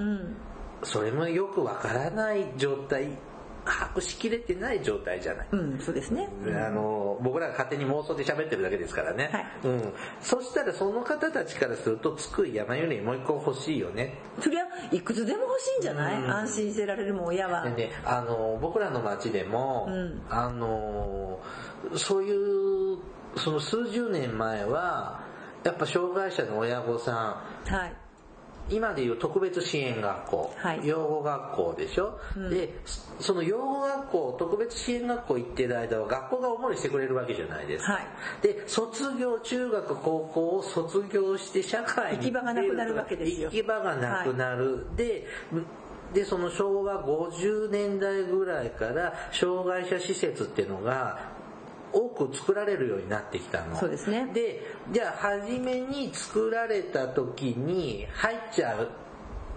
[0.82, 3.08] それもよくわからない状態
[3.66, 5.48] 把握しきれてない状態じゃない。
[5.50, 6.28] うん、そうですね。
[6.46, 9.30] あの、僕らが勝手に妄想で喋ってるだけですからね。
[9.32, 9.46] はい。
[9.64, 9.92] うん。
[10.20, 14.14] そしたらその方たちからすると、つく山よりもう一個欲しいよね。
[14.40, 17.64] そりゃ、いくつでも欲しいんじゃない、うん、安心せられるもん、親は。
[17.64, 21.40] でね、あの、僕らの町でも、うん、あの、
[21.96, 22.98] そういう、
[23.36, 25.24] その数十年前は、
[25.64, 28.05] やっぱ障害者の親御さん、はい。
[28.70, 30.86] 今でいう特別支援学校、はい。
[30.86, 32.50] 養護学校でしょ、うん。
[32.50, 32.70] で
[33.20, 38.06] その養護学校特別支援学校行ってる間は学校が主にしてくれるわけじゃないですか、はい。
[38.42, 43.50] で卒業中学高校を卒業して社会に行き場がなくなるわけですよ。
[43.50, 45.26] 行き場がなくなる、で
[46.14, 51.35] でその昭和50年代ぐらいから障害者施設っていうのが
[51.96, 53.76] 多く作られるようになってきたの。
[53.76, 54.60] そうですねで、
[54.92, 58.90] じゃあ初めに作られた時に入っちゃう、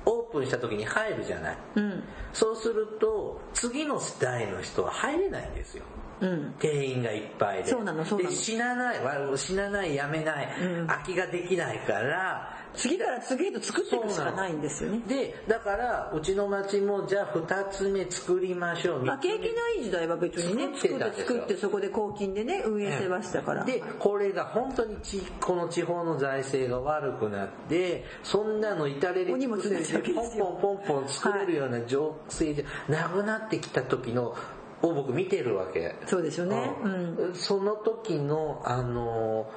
[0.06, 1.58] オープンした時に入るじゃない。
[1.75, 5.84] うんそうすると、次の世代の人は入れないんですよ。
[6.21, 7.71] うん定員がいっぱいで。
[7.71, 15.02] そうなのそうなので、死なない、わ死なない、やめない、うん空きができないから、次から次へと作っていくしかないんですよね。
[15.08, 19.06] で、だから、うちの町も、じゃあ二つ目作りましょう。
[19.06, 23.66] まあ景気のいい時代は別にね作って作ってそこで公金でね運営してましたから。
[23.66, 30.46] で、これが本当にちこの地方の財政が悪くなって、そんなの至れりお荷物になっちゃうわけですよ。
[30.62, 34.36] ポンポンポンポン作れるような情勢じゃなくなってきた時の、
[34.82, 35.96] を僕見てるわけ。
[36.06, 36.72] そうですよね。
[36.84, 37.36] ううんん。
[37.36, 39.52] その時の、あの、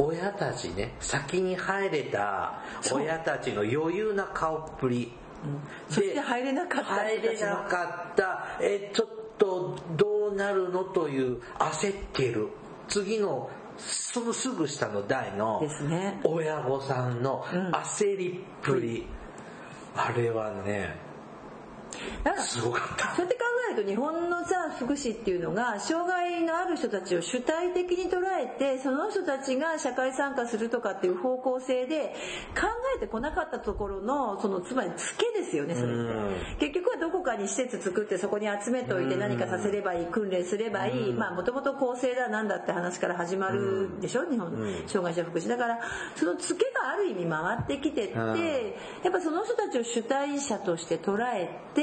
[0.00, 5.12] 親たちね、先に入れた親たちの余裕な顔っぷり。
[5.88, 9.08] そして入れなかった入れなかった、え、ちょっ
[9.38, 12.48] とどうなるのという焦ってる。
[12.88, 16.20] 次のすぐすぐ下の代のですね。
[16.24, 17.70] 親御さんのうん。
[17.70, 19.06] 焦りっぷり。
[19.94, 20.96] あれはね、
[22.24, 23.14] だからすごかった。
[23.16, 23.40] そうやって考
[23.72, 32.14] えると日本のさ福祉っていうのが障害のある人たちを主体的に捉えてその人たちが社会参加するとかっていう方向性で
[32.54, 35.96] 考えてこなかったところのそのつまりツケですよねそれっ
[36.58, 36.70] て。
[36.70, 44.50] 結局はどこかに施設作ってそこに集めといて何かさせればいい訓練すればいいまあもともと公正だなんだって話から始まるでしょ日本
[44.86, 45.48] 障害者福祉。
[45.48, 45.80] だから
[46.16, 48.38] そのツケがある意味回ってきてってうん。
[49.04, 51.79] やっぱその人たちを主体者として捉えて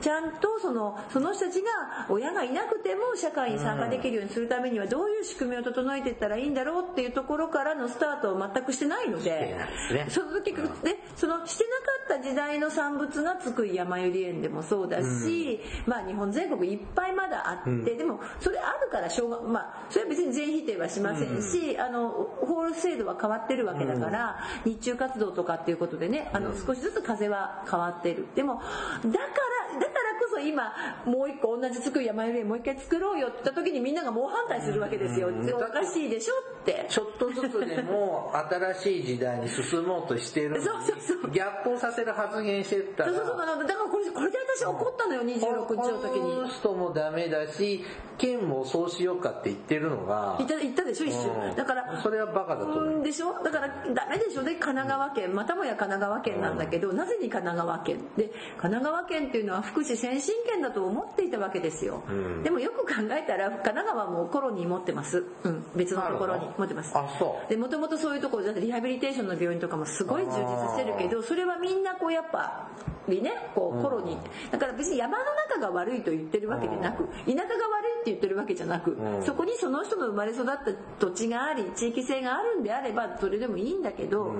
[0.00, 9.56] ちゃんとそのその人たちが親がいなくても社会に参加できるようにするためにはどういう仕組みを整えていったらいいんだろうっていうところからのスタートを全くしてないので
[9.92, 10.06] ね。
[10.08, 11.64] その時でそのして
[12.08, 28.26] なかった時代の産物が津久井やまゆり園でもそうだし、まあ日本全国いっぱいまだあって、でもそれあるからしょうがまあそれは別に全否定はしませんし、あの法制度は変わってるわけだから、日中活動とかっていうことでねあの少しずつ風は変わってる。
[28.34, 28.60] でも
[29.04, 29.40] だか
[29.74, 30.72] らだからこそ今
[31.04, 35.48] もう一個同じ津久井やまゆり園もう一回作ろうよって言った時にみんなが猛反対するわけですよ、うん。
[35.50, 36.86] おかしいでしょって。
[36.88, 41.30] ちょっとずつでも新しい時代に進もうとしてるのに そうそうそう。
[41.30, 43.38] 逆行させる発言してったらそうそうそう。
[43.38, 46.48] だからこれこれで私怒ったのよ26日の時このに。
[46.50, 47.84] 人もダメだし
[48.16, 51.22] 県もそうしようかって言ってるのが言った言ったでしょ一うん。
[51.22, 52.84] 瞬だからそれはバカだと思う。
[52.84, 53.32] うんでしょ？
[53.44, 54.42] だからダメでしょ？
[54.42, 57.98] で神奈川県またもや神奈川県なんだけど、なぜに神奈川県？
[58.16, 58.24] で
[58.58, 62.42] 神奈川県っていうのは福祉先進県だと思っていたわけですよ、うん。
[62.42, 66.92] でもよく考えたら神奈川もコロニー持ってます、うん、別のところになるほど持ってます。
[66.94, 67.50] あそう。
[67.50, 72.68] でもともとそういうところだってリハビリテーションの病院とかもすごい充実してるけどそれはみんなこうやっぱ
[73.06, 74.52] にねこうコロニー。
[74.52, 79.22] だから別に山の中が悪いと言ってるわけでなく田舎が悪いって言ってるわけじゃなくうん。
[79.22, 80.58] そこにその人の生まれ育った
[80.98, 84.34] 土地があり地域性があるんであればそれでもいいんだけど、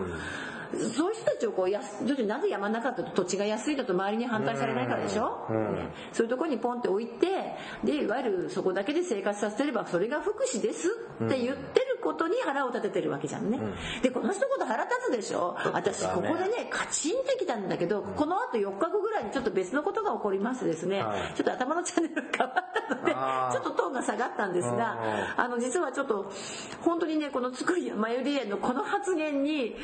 [0.95, 5.75] そういう人たちをこうやすなぜ山の中だと土地が安いだと周りに反対されないからでしょ、うん。
[5.77, 7.27] ねそういうところにポンって置いて
[7.85, 10.89] でいわゆるそこだけで生活させてればそれが福祉です
[11.25, 13.59] って言ってることに腹を立ててるわけじゃんね、
[14.03, 15.57] でこの一言腹立つでしょ？
[15.73, 21.35] 私ここでねカチンってきたんだけどこの後4日後ぐらいにちょっと別のことが起こりましてですね、はい。
[21.35, 22.55] ちょっと頭のチャンネルが変わっ
[22.89, 24.99] たのでちょっとトーンが下がったんですが
[25.37, 26.31] あの実はちょっと
[26.83, 29.77] 本当にねこの津久井やまゆり園のこの発言に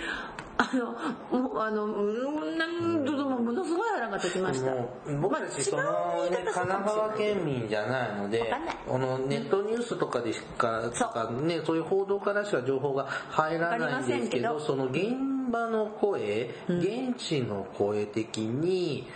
[0.56, 3.04] あのもうあのうんなん
[3.44, 4.72] ものすごい腹が立ちました。
[5.20, 5.82] 僕たちその、
[6.30, 8.52] ね、神奈川県民じゃないので
[8.86, 15.10] このネットニュースとかでしかとかねそういう報道からしか情報が入らないんですけどその現
[15.50, 19.06] 場の声、現地の声的に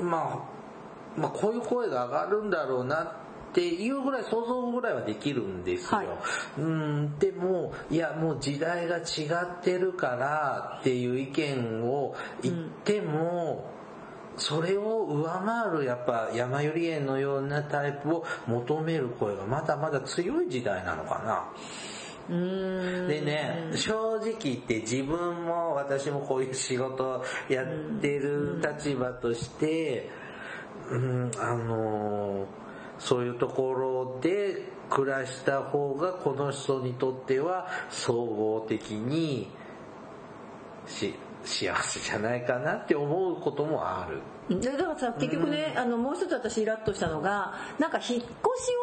[0.00, 0.46] ま
[1.16, 3.19] あまあこういう声が上がるんだろうな
[3.50, 5.98] っていうぐらい想像ぐらいはできるんですよ。
[5.98, 6.06] はい
[6.58, 13.68] うん、でも、いやもう時代が違ってるからっていう意見を言っても、
[14.36, 21.48] それを上回るやっぱ山ゆり園のようなタイプを求める声がまだまだ強い時代なのかな。
[22.28, 27.66] でね、正直言って自分も私もこういう仕事やっ
[28.00, 30.08] てる立場として、
[30.88, 32.69] うん、あのー
[33.00, 39.48] そういうところで暮らした方がこの人にとっては総合的に
[40.86, 44.60] し幸せじゃないかなって思うこともある。
[44.60, 48.24] でだからさ結局ね、あのもう一つ私イラッとしたのがなんか引っ越しを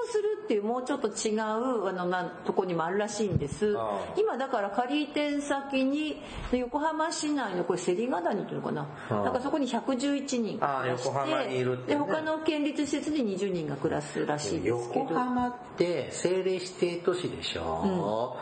[0.07, 3.75] するっていうもうちょっと違うあのなとこにもあるらしいんです。
[4.15, 8.87] 今だから仮移転先に横浜市内のこれ芹ヶ谷っていうのかな。
[9.09, 11.99] なんかそこに111人が暮らしてああ横浜にいるってね。
[11.99, 15.01] で他の県立施設に20人が暮らすらしいですけど。
[15.01, 18.37] 横浜って政令指定都市でしょ、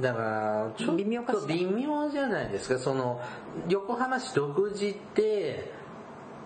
[0.00, 2.78] だからちょっと微妙じゃないですか。
[2.78, 3.20] その
[3.68, 5.79] 横浜市独自ってうん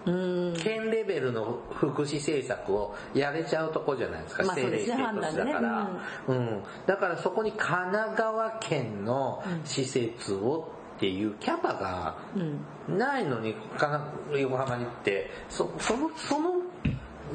[0.05, 4.97] 県レベルの福祉政策をやれちゃうとこじゃないですか、まあそうですね。
[4.97, 5.91] 政令指定都市だから、
[6.29, 6.63] うん。
[6.87, 12.99] だからそこに神奈川県の施設をっていうキャパがうん。
[12.99, 16.51] ないのにかな横浜に行ってそそのその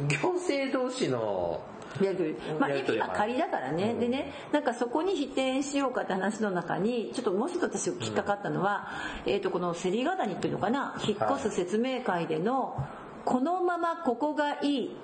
[0.07, 1.61] 行政同士の
[2.01, 3.99] やり取りまあ仮だからね、うん。
[3.99, 8.89] でねなんかそこに否定しようかって話の中にちょっともう一つ私引っかかったのは、
[9.25, 10.95] えー、とこの芹ヶ谷っていうのかな？
[11.05, 12.87] 引っ越す説明会での、
[13.25, 14.95] このままここがいい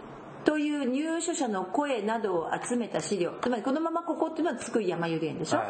[0.43, 3.33] という入所者の声などを集めた資料。
[3.41, 5.67] つまりこのままここっていうのは津久井やまゆり園でしょ、はい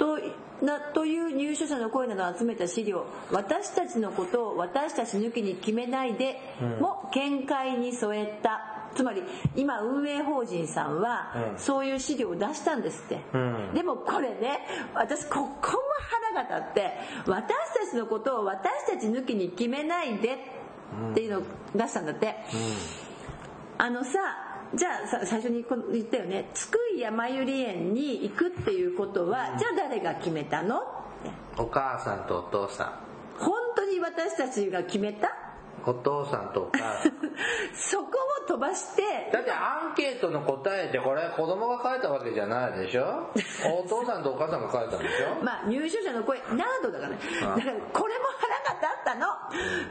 [0.00, 0.18] と
[0.64, 6.40] なという入所者の声などを集めた資料私たちのことを私たち抜きに決めないで
[6.80, 8.76] も見解に添えた。
[8.92, 9.22] つまり
[9.54, 11.58] 今運営法人さんはうん。
[11.58, 13.74] そういう資料を出したんですって、うん。
[13.74, 15.48] でもこれね私ここも
[16.34, 16.90] 腹が立って
[17.26, 20.38] 私たちのことを私たち抜きに決めないで
[21.12, 21.42] っていうのを
[21.76, 22.34] 出したんだって、
[23.78, 24.18] あのさ
[24.74, 26.48] じゃあさ最初にこ言ったよね。
[26.54, 30.80] 津久井やまゆり園に行くっていうことは、じゃあ誰が決めたの？
[31.58, 33.00] お母さんとお父さ
[33.38, 35.26] 本当に私たちが決めた？
[35.28, 35.30] ん
[35.86, 37.12] お父さんとお母さん。
[37.74, 38.06] そこ
[38.44, 39.02] を飛ばして。
[39.32, 43.30] だってアンケートの答えってこれ子供が書いたわけじゃないでしょ？
[43.84, 45.42] お父さんとお母さんが書いたんでしょ？
[45.42, 47.18] まあ入所者の声などだからね。
[47.42, 49.26] あだからこれも腹が立ったの。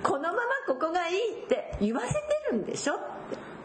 [0.03, 2.19] このままここがいいって言わせて
[2.51, 2.93] るんでしょ？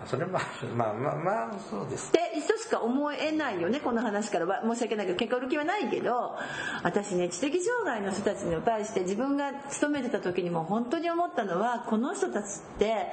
[0.06, 0.38] それも
[0.76, 2.08] まあまあまあそうです。
[2.08, 4.46] って人しか思えないよねこの話から。
[4.46, 6.36] は申し訳ないけど結果売る気はないけど
[6.82, 13.06] 私ね知的障害の人たちに対して自分が勤めてた時にも本当に思ったのはこの人たちって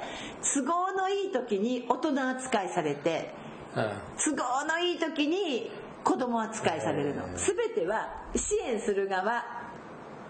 [0.54, 3.32] 都合のいい時に大人扱いされて
[3.74, 3.90] うん
[4.22, 5.70] 都合のいい時に
[6.04, 7.22] 子供扱いされるの。
[7.36, 9.44] 全ては支援する側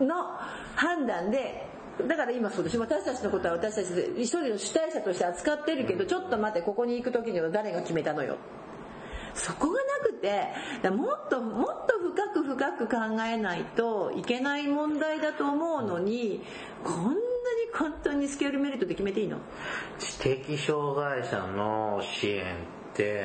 [0.00, 0.38] の
[0.76, 1.71] 判断で
[2.08, 8.36] だから今そうでしょ私たちのことは私たちで一人の主体者として扱ってるけどちょっと待ってここに行く時には誰が決めたのよ。
[9.34, 16.42] そこがなくてもっともっと深く深く考えないといけない問題だと思うのに
[16.84, 17.16] こんなに
[17.72, 19.38] 簡単にスケールメリットで決めていいの？
[19.98, 22.42] 知的障害者の支援
[22.92, 23.24] って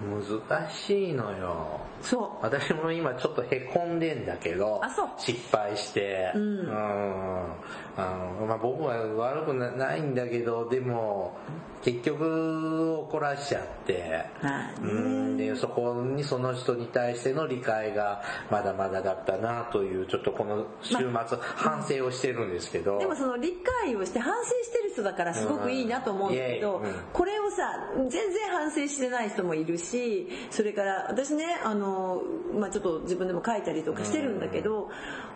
[0.00, 1.80] 難しいのよ。
[2.00, 2.44] そう。
[2.44, 5.08] 私も今ちょっとへこんでんだけどあそう。
[5.18, 6.32] 失敗して。
[6.34, 6.66] うん。
[6.66, 7.51] ん
[7.96, 11.36] あのまあ、僕は悪くなないんだけどでも
[11.82, 26.84] 結局怒らしちゃってまあねうんでそこにその人に対しての理解がまだまだだったなというちょっとこの週末反省をしてるんですけど、でもその理解をして反省してる人だからすごくいいなと思うんだけど、うん。
[26.84, 26.94] うん。
[27.12, 27.64] これをさ
[27.96, 32.22] 全然反省してない人もいるしそれから私ねあの、
[32.54, 34.90] まあ、ちょっと自分でも書いたりとかしてるんだけど、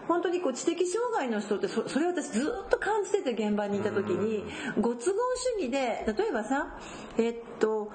[0.09, 4.45] 本当にこう知的障害の人ってそれ私ずっと感じてて現場にいた時に、
[4.81, 5.17] ご都合
[5.59, 6.77] 主義で例えばさ
[7.19, 7.91] えっと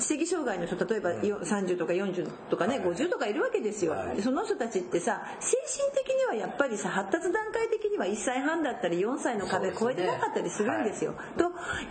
[0.00, 4.22] 知的障害の人例えばよ30とか40とかね50とかいるわけですよ、はい。
[4.22, 11.14] その人たちってさ精神的にはやっぱりさ発達段階的には1歳半だったり4歳の壁超えてなかったりするんですよ。
[11.36, 11.44] と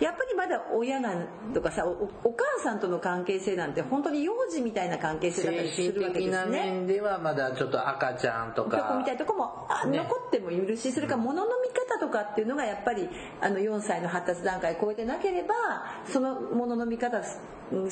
[0.04, 1.14] やっぱりまだ親が
[1.54, 6.64] とかさおお母さんとの関係性なんて本当に幼児みたいな関係性だったりするわけですね。
[6.64, 13.08] 面ではまだちょっと赤ちゃんととこかみたいなとこも残ってもいるしそれから物の見方とかっていうのがやっぱり
[13.40, 15.54] あの4歳の発達段階超えてなければ
[16.10, 17.22] その物の見方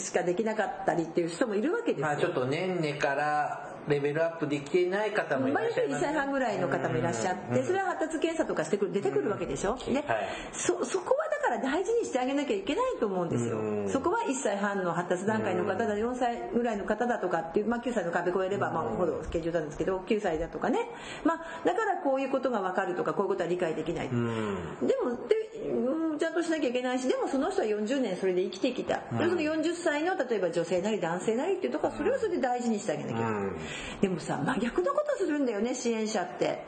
[0.05, 2.07] しかできなかったりっていう人もいるわけですよ。
[2.07, 10.29] まあちょっと年々からレベルアップできてない方もいまあ、1らっしゃいます、歳半ぐらいの方もいらっしゃってそれは発達検査とかしてくる出てくるわけでしょ、ねはい。
[10.53, 13.59] そそこはだから大事にしてあげなきゃいけないと思うんですよ。
[13.59, 13.91] うん。
[13.91, 20.89] そこは1歳半の発達段階の方だ4歳ぐらいの方だとかっていう、まあ、9歳の壁越えればまあほどスケジュールなんですけど9歳だとかね、
[21.25, 24.57] まあ、だからこういうことが分かるとかこういうことは理解できない、うん。
[24.81, 33.15] でもで、うん、ちゃんとしなきゃいけないしでもその人は40年それで生きてきた、でその40歳の例えば女性なり男性なりっていうところはそれをそれで大事にしてあげなきゃ。
[33.15, 33.57] いけない、うん。
[34.01, 36.65] でもさ真逆のことするんだよね支援者って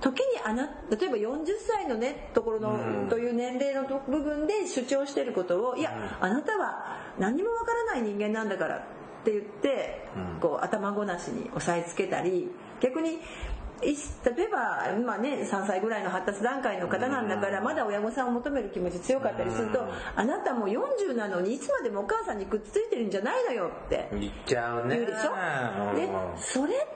[0.00, 3.08] 時にあな例えば40歳のねところの、うん。
[3.08, 8.80] という年齢のと部分で主張してることをいや、あなたは何にもわからない人間なんだからっ
[9.24, 10.40] て言って、うん。
[10.40, 13.18] こう頭ごなしに押さえつけたり逆に
[13.80, 13.94] い
[14.36, 19.84] 例えば、まあね、3歳ぐらいの発達段階の方なんだからまだ親御さんを求める気持ち強かったりすると
[20.16, 24.96] あなたもう40なのにいつまでもお母さんにくっついてるんじゃないのよって言っちゃうね。
[24.96, 25.94] 言うでしょ？
[25.94, 26.86] でそれって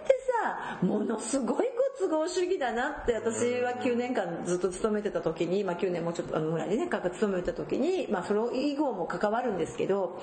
[0.42, 1.62] さものすごいご
[2.02, 10.20] 都合主義だなって私は9年間ずっと勤めてた時に、まあ、9年もうちょっとぐらいでね勤めてた時に、まあ、それ以後も関わるんですけど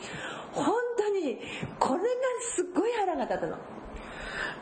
[0.52, 1.40] 本当に
[1.80, 2.08] これが
[2.42, 3.58] すっごい腹が立ったの。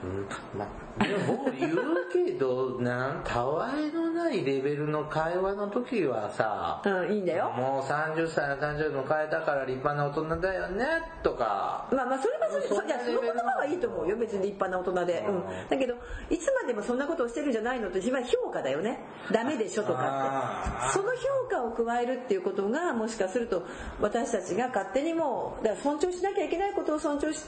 [0.03, 0.67] うんま
[0.99, 1.77] あ、でも言う
[2.11, 7.51] けど、なん、たわいのないレベルの会話の時はさ、うん、いいんだよ。
[7.51, 10.85] もう30歳の誕生日迎えたから立派な大人だよね、
[11.23, 11.87] とか。
[11.91, 14.17] まあまあ、それはそれ、そんないや、その言葉はいいと思うよ。
[14.17, 15.25] 別に立派な大人で。
[15.27, 15.69] うん。
[15.69, 15.95] だけど、
[16.29, 18.99] いつまでもそんなことをしてるんじゃないのって自分は評価だよね。
[19.31, 20.93] ダメでしょとかって。
[20.93, 23.63] その評価を加えるっていうことが、もしかすると、
[23.99, 27.39] 私たちが勝手にもう、だから尊重しなきゃいけないことを尊重し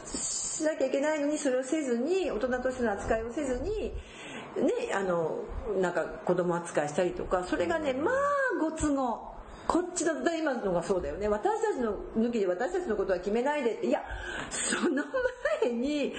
[0.60, 3.92] しなきゃいけないのに、それをせずに、大人としての扱いをせずに、
[4.66, 5.40] ね、あの、
[5.80, 8.16] なんか子供扱いしたりとか、それがね、まあ、
[8.60, 9.38] ご都合。
[9.68, 11.28] こっちだと今のがそうだよね。
[11.28, 13.86] 私たちの抜きで私たちのことは決めないでって。
[13.86, 14.02] いや
[14.50, 15.04] その
[15.62, 16.16] 前に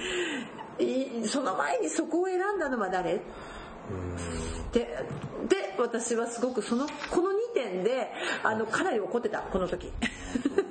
[1.27, 3.19] その前にそこを選んだのは誰？
[4.71, 4.79] で
[5.49, 8.11] で私はすごくそのこの2点で
[8.43, 9.91] あのかなり怒ってたこの時。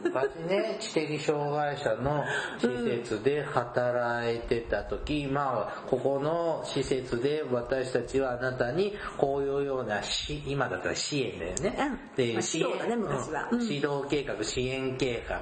[0.03, 2.25] 昔ね、知的障害者の
[2.59, 11.77] 施設で働いてた時、まあ、ここの施設で私たちはあなたにこういうようなし、今だったら支援だよね。
[11.79, 12.17] うん。
[12.17, 13.61] でまあ指導だね昔はうん。
[13.61, 13.65] うん。
[13.65, 15.41] 指導計画、支援計画。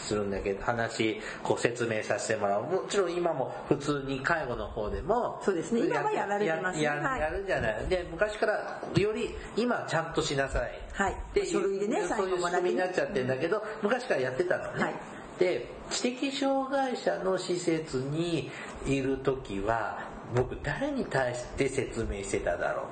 [0.00, 2.62] するんだけど話こう説明させてもらう。
[2.62, 5.82] もちろん今も普通に介護の方でもそうですね。
[5.82, 6.84] 今はやられてますね。
[6.84, 7.20] ややはい。
[7.20, 7.86] やるじゃない。
[7.88, 10.70] で昔からより今ちゃんとしなさい。
[10.92, 11.12] はい。
[11.12, 14.82] っていう書類でねそういう仕組みになっちゃってるんだけど、昔からやってたのね。
[14.82, 14.94] はい。
[15.38, 18.50] で、知的障害者の施設に
[18.86, 19.98] いる時は、
[20.34, 22.86] 僕誰に対して説明してただろう？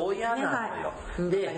[0.00, 0.46] 親なのよ。
[0.48, 0.66] は
[1.18, 1.50] いうんで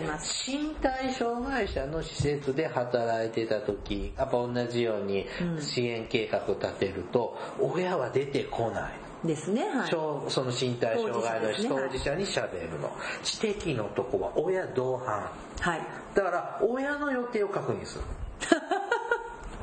[0.49, 5.27] 身体障害者の施設で働いてた時、やっぱ同じように
[5.61, 8.93] 支援計画立てると、親は出てこない。
[9.25, 12.91] ですねはい障その身体障害の当事者に喋るの。
[13.23, 15.31] 知的のとこは親同伴。
[15.61, 15.81] はい
[16.15, 18.05] だから親の予定を確認する。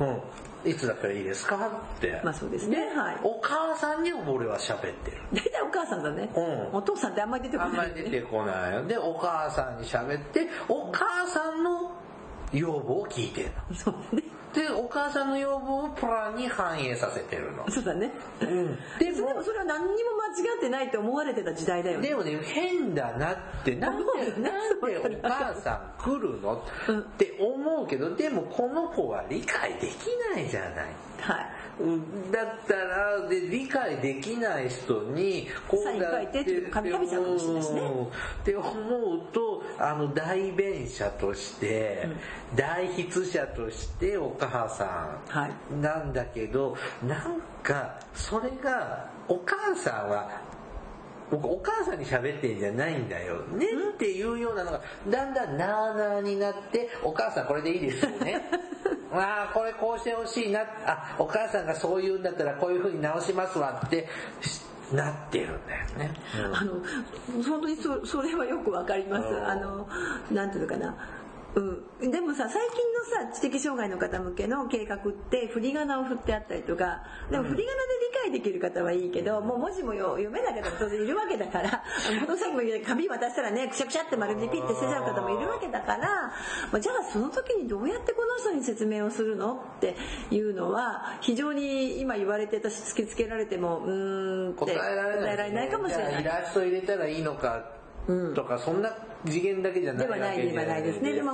[0.00, 0.22] うん。
[0.68, 1.56] いつだったらいいですか？
[1.96, 2.20] って。
[2.24, 5.18] まあそうですねはいお母さんに俺は喋ってる。
[5.32, 6.40] 大体お母さんだね、う
[6.74, 8.84] んお父さんってあんまり出てこあんまないり出てこないよ。
[8.86, 11.92] で、お母さんに喋って、お母さんの
[12.52, 13.74] 要望を聞いてるの。
[13.76, 14.22] そうね
[14.54, 17.70] で、お母さんの要望をプランに反映させてるの。
[17.70, 18.78] そうだねうん。
[18.98, 29.92] でもそれは何にも間違ってないと思われてた時代だよねでもね、変だなって、なんで、ねなんでお母さん来るのうんって思うけど、でもこの子は理解でき
[30.34, 31.07] ないじゃない。
[31.20, 31.82] はい。
[31.82, 32.32] うん。
[32.32, 38.04] だったらで理解できない人にこサイン書いてっていうの紙食べちゃうかもしれないしねうん。
[38.04, 38.08] っ
[38.44, 42.08] て思うとあの代弁者として、
[42.54, 45.74] 代筆者としてお母さはい。
[45.74, 50.47] んなんだけど、なんかそれがお母さんは
[51.30, 58.42] 僕お母さんに喋ってんじゃないんだよねっていうようなのがだんだんなーなーになってお母さんこれでいいですよね。
[59.10, 60.60] わ あこれこうしてほしいな。
[60.86, 64.08] あお母さんがそう言うんだったらこういう風に直しますわって
[64.40, 64.62] し
[64.92, 66.14] なってるんだよね、
[66.54, 66.72] あの
[67.44, 69.28] 本当にそそれはよくわかります。
[69.28, 69.46] うん。
[69.46, 69.88] あの
[70.30, 70.94] なんていうのかな
[71.54, 77.72] うん、でもさ最近のさ知的障害の方向けの計画って振り仮名を振ってあったりとかでも振り仮名で
[78.30, 81.82] 理解できる方はいいけどもう文字もよ読めない方も当然いるわけだから
[82.26, 86.32] このさっきも紙渡したらねくしゃくしゃって丸でピッて捨てちゃう方もいるわけだから、
[86.70, 89.96] まあじゃあその時にどうやってこの人に説明をするのって
[90.30, 95.10] いうのは非常に今言われて私突きつけられてもうーんって答えら
[95.44, 96.20] れない,、かもしれない。
[96.20, 98.34] イラスト入れたらいいのかうん。
[98.34, 98.90] とか、そんな
[99.26, 101.12] 次元だけじゃなでいわけはないではないですね。
[101.12, 101.32] でも、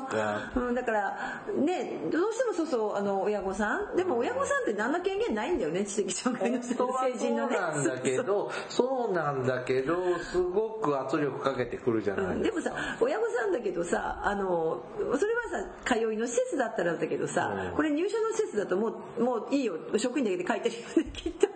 [0.57, 3.97] うん、だから、ね、どうしてもそうそう、あの、親御さん。
[3.97, 6.74] でも親御さんって何の権限ないんだよね、知的障害の成
[7.18, 7.57] 人のね。
[7.57, 15.43] そうなんだけど、そうなんだけど、すごく圧力かけてくるじゃないうん、でもさ親御さんだけどさあのそれは
[15.87, 17.76] さ通いの施設だったらだけどさ、うん。
[17.76, 19.74] これ入所の施設だともうもういいよ。
[19.97, 21.49] 職員だけで書いてるよねきっと。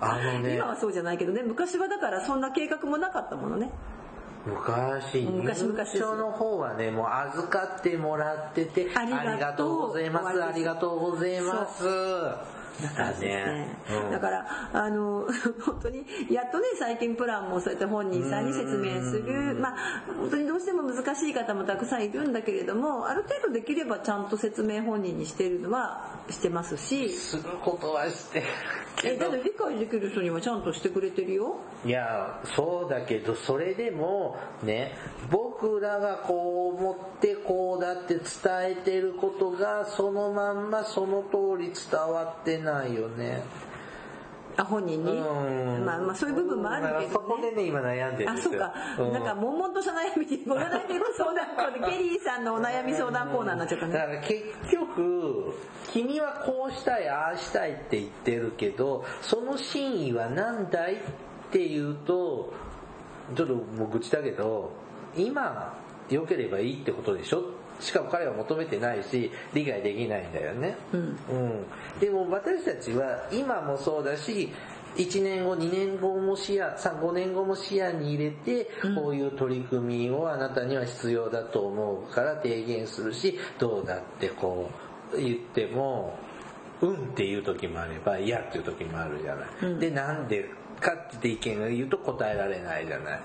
[0.00, 0.54] あのね。
[0.54, 3.70] 今はそうじゃないけどね昔はだからそんな計画もなかったものね
[4.46, 9.86] 昔、昔々です認知症の方はね、もう預かってもらってて、ありがとう。
[9.88, 10.44] ございます。
[10.44, 12.63] ありがとうございます。
[12.82, 13.68] だね。
[13.90, 14.10] うん。
[14.10, 15.26] だからあの
[15.64, 19.54] 本当にやっとね最近プランもそうやって本人さんに説明する。
[19.54, 19.74] まあ
[20.18, 27.10] 本当にどうしても難しい方もたくさんいるんだけれどもある程度できればちゃんと説明本人にしてるのはしてますし。
[27.10, 28.46] することはしてる
[28.96, 29.14] けど。
[29.14, 31.56] えだって理解できる人にはちゃんとしてくれてるよ。
[31.84, 34.96] いやそうだけどそれでもね
[35.30, 38.22] 僕らがこう思ってこうだって伝
[38.62, 43.42] えてることがそのまんまその通り伝わってないよね。
[44.56, 45.10] あ本人に？
[45.10, 45.14] う
[45.80, 45.84] ん。
[45.84, 47.08] まあまあそういう部分もあるけどね。
[47.12, 49.12] そこでね今悩んでるあそうか、うん。
[49.12, 50.82] なんか悶々とした悩みでごめんなさい
[51.16, 53.92] 相談コーナーケリーさんのお悩み相談コーナーになっちゃったね。
[53.92, 55.54] だから結局
[55.92, 60.96] 君はこうしたいああしたいって言ってるけどその真意は何だいっ
[61.50, 62.52] て言うと
[63.34, 64.70] ちょっともう愚痴だけど
[65.16, 65.76] 今
[66.10, 67.42] 良ければいいってことでしょ
[67.80, 71.00] しかも彼は求めてないし理解できないんだよね、うん。
[71.00, 74.52] うん、でも私たちは今もそうだし
[74.96, 84.70] 1年後2年後も視野さ5年後も視野に入れてこういう取り組みをあなたには必要だと思うから提言するしどうだってこ
[85.12, 86.16] う言っても
[86.80, 89.80] うんっていう時もあれば嫌っていう時もあるじゃない、うん。
[89.80, 90.48] でなんで
[90.80, 93.20] かって意見が言うと答えられないじゃない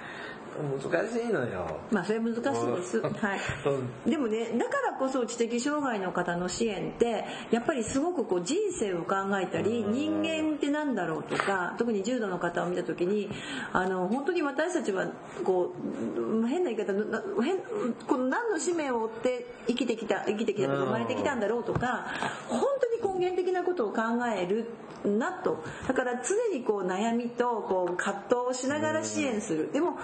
[0.64, 2.98] 難しいのよまあそれ難しいです。
[2.98, 3.40] うんはい。
[4.08, 13.30] うでもね、だからこそ知的障害の方の支援って、やっぱりすごくこう人生を考えたり、人間ってなんだろうとか、特に重度の方を見た時に、
[13.74, 15.08] あの、本当に私たちは、
[15.44, 15.74] こ
[16.16, 17.60] う、変な言い方、な変
[18.08, 22.08] この何の使命を追って生きてきた、生きてきたとか生まれてきたんだろうとか、
[22.48, 22.62] 本
[23.02, 24.02] 当に根源的なことを考
[24.36, 24.66] える
[25.06, 25.64] なと。
[25.88, 29.72] だから常にこう悩みとこう葛藤をしながら支援する。
[29.72, 29.98] でも、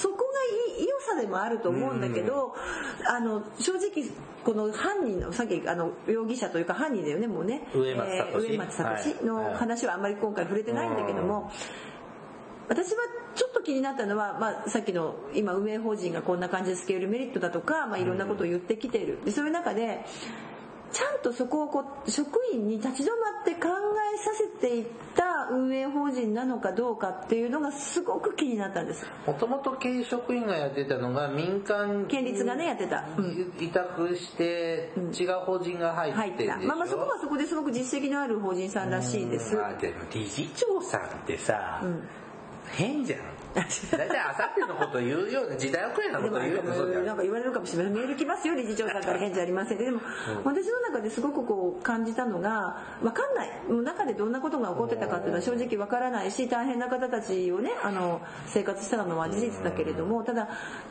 [0.00, 0.22] そこが
[0.82, 2.54] 良さでもあると思うんだけど、
[3.06, 4.08] あの正直
[4.44, 7.68] この犯人のさっきあの容疑者というか犯人だよねもうね。
[7.74, 9.24] 植松えー聡植松聡はい。
[9.24, 11.50] の話はあんまり今回触れてないんだけども、
[12.68, 13.02] 私は
[13.34, 19.18] ちょっと気になったのは、まあ、さっきの今運営法人がこんな感じでスケールメリットだとか、まあ、いろんなことを言ってきている。
[19.24, 20.06] でそういう中で
[20.92, 23.68] ちゃんとそこをこう職員に立ち止まって考
[24.14, 29.06] えさせていった運営法人なのかどうかっていうのがすごく気になったんです。
[29.26, 33.52] もともと経営職員がやってたのが民間県立がねやってた、うん。
[33.60, 36.60] 委託して違う法人が入入ってたっん。
[36.60, 39.56] でしょ、まあまあそこはそこですごく実績のある法人さんらしいです。
[39.56, 39.64] うん。
[39.64, 42.08] あでも理事長さんってさ、ん。
[42.72, 43.20] 変じゃん
[43.54, 47.06] 大体あさってのこと言うような時代遅れなこと言うようじゃん。
[47.06, 50.00] なんか言われるかもしれませんメール来ますよ理事長さんから返事ありませんででも、
[50.44, 53.50] 私の中ですごくこう感じたのが分かんない
[53.84, 60.48] 中でどんなことが起こってたかっていうのは正直分からないし大変な方たちをねあの生活したのは事実だけれどもただ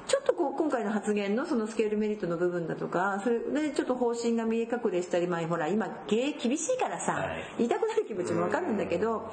[0.08, 7.44] ちょっとこう今回の発言のそのスケールメリットの部分だとかそれでちょっと方針が見え隠れしたりまあほら今経営厳しいからさ、はい。
[7.58, 9.32] 言いたくなる気持ちも分かるんだけど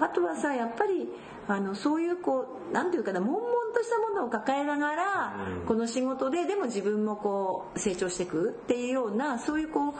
[0.00, 1.08] あとはさやっぱり
[1.48, 3.42] あのそういうこう何て言うかな悶々
[3.78, 9.94] としたものを抱えながら、この仕事ででも自分もこう成長していくっていうようなそういうこう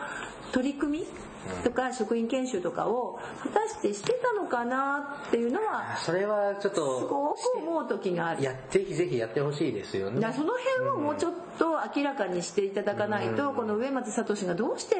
[0.53, 1.07] 取り組み
[1.63, 8.43] とか職員研修とかを果たしてしてたのかなっていうのはそれはちょっすごとく思う時がある。
[8.43, 10.21] やぜひぜひやってほしいですよね。
[10.33, 14.97] その辺をもうちょっと明らかにしていただかないと、この植松聡がどうして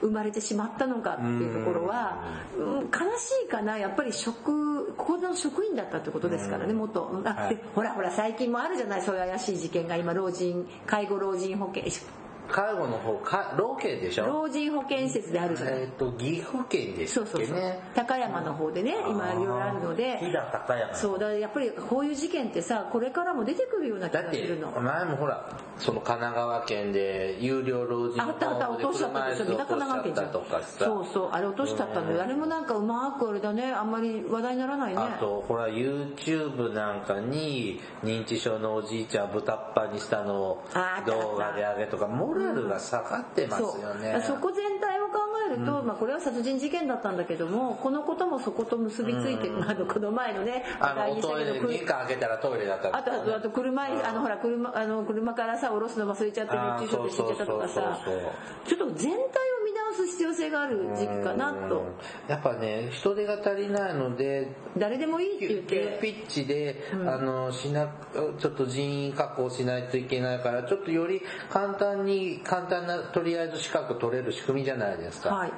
[0.00, 2.24] 生まれてしまったのかっていうところは、
[2.56, 2.64] うん。
[2.82, 3.78] 悲しいかな。
[3.78, 7.22] やっぱり職ここの職員だったってことですからね元。
[7.24, 7.56] あ、はい。
[7.56, 11.84] でほらほら最近もあるじゃないそういう怪しい事件が今老人介護老人保険
[12.50, 14.26] 介護の方か老県でしょ？
[14.26, 20.18] 老人保健施設であるじゃないえっ、と岐阜県でしたっそうそうそう、高山の方でね今いろいろあるので。
[20.18, 20.94] 飛騨高山。
[20.94, 24.70] そうだやっぱりこういう事件ってさこれからも出てくるような気だってがするの。
[24.80, 25.48] 前もほら
[25.78, 30.84] その神奈川県で有料老人あったあった落としちゃったとかさ。
[30.84, 32.22] そうそうあれ落としちゃったのよ。
[32.22, 34.98] あれもなんかうまくあれだねあんまり話題にならないね。
[35.00, 40.64] あとほら YouTube なんかに認知症のおじいちゃんを豚っぱにしたのを
[41.06, 44.22] 動画で上げとかモラルが下がってますそうよね。
[44.26, 58.32] そこ全体を考えると、まあ、これは殺人事件だったんだけどもこのこともそこと結びついて、あのこの前のねあのトイレ玄関開けたらトイレだったあとあとあと車にあのほら車あの車からさ降ろすの忘れちゃって熱中症で死んでたとかさそうそうそう。
[58.66, 59.49] ちょっと全体
[60.00, 61.84] す必要性がある時期かなと。
[62.28, 67.88] やっぱね人手が足りないので誰でもいいって言っ急てピッチで、あのしな
[68.38, 75.52] ちょっと人員確保しないといけないからちょっとより簡単に簡単なとりあえず資格取れる仕組みじゃないですか、はい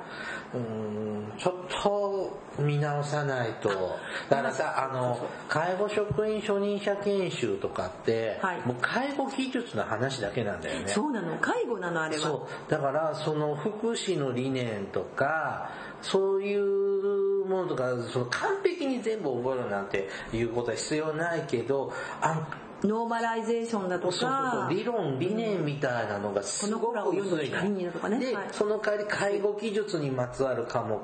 [0.55, 3.99] うんちょっと見直さないと。
[4.29, 10.89] だからさ、あの、介護職員初任者研修とかって、はいもう介護技術の話だけなんだよね。
[10.89, 12.71] そうなの介護なのあれはそう。
[12.71, 15.71] だから、その福祉の理念とか、
[16.03, 22.47] そういうものとか、その完璧に全部覚えるなんていうことは必要ないけど、あ
[22.85, 28.19] ノーマライゼーションだとそうそうかそう理論理念みたいなのがすごく薄いだらいいとかね。
[28.19, 28.49] で、はい。
[28.53, 30.97] その代わり介護技術にまつわる科目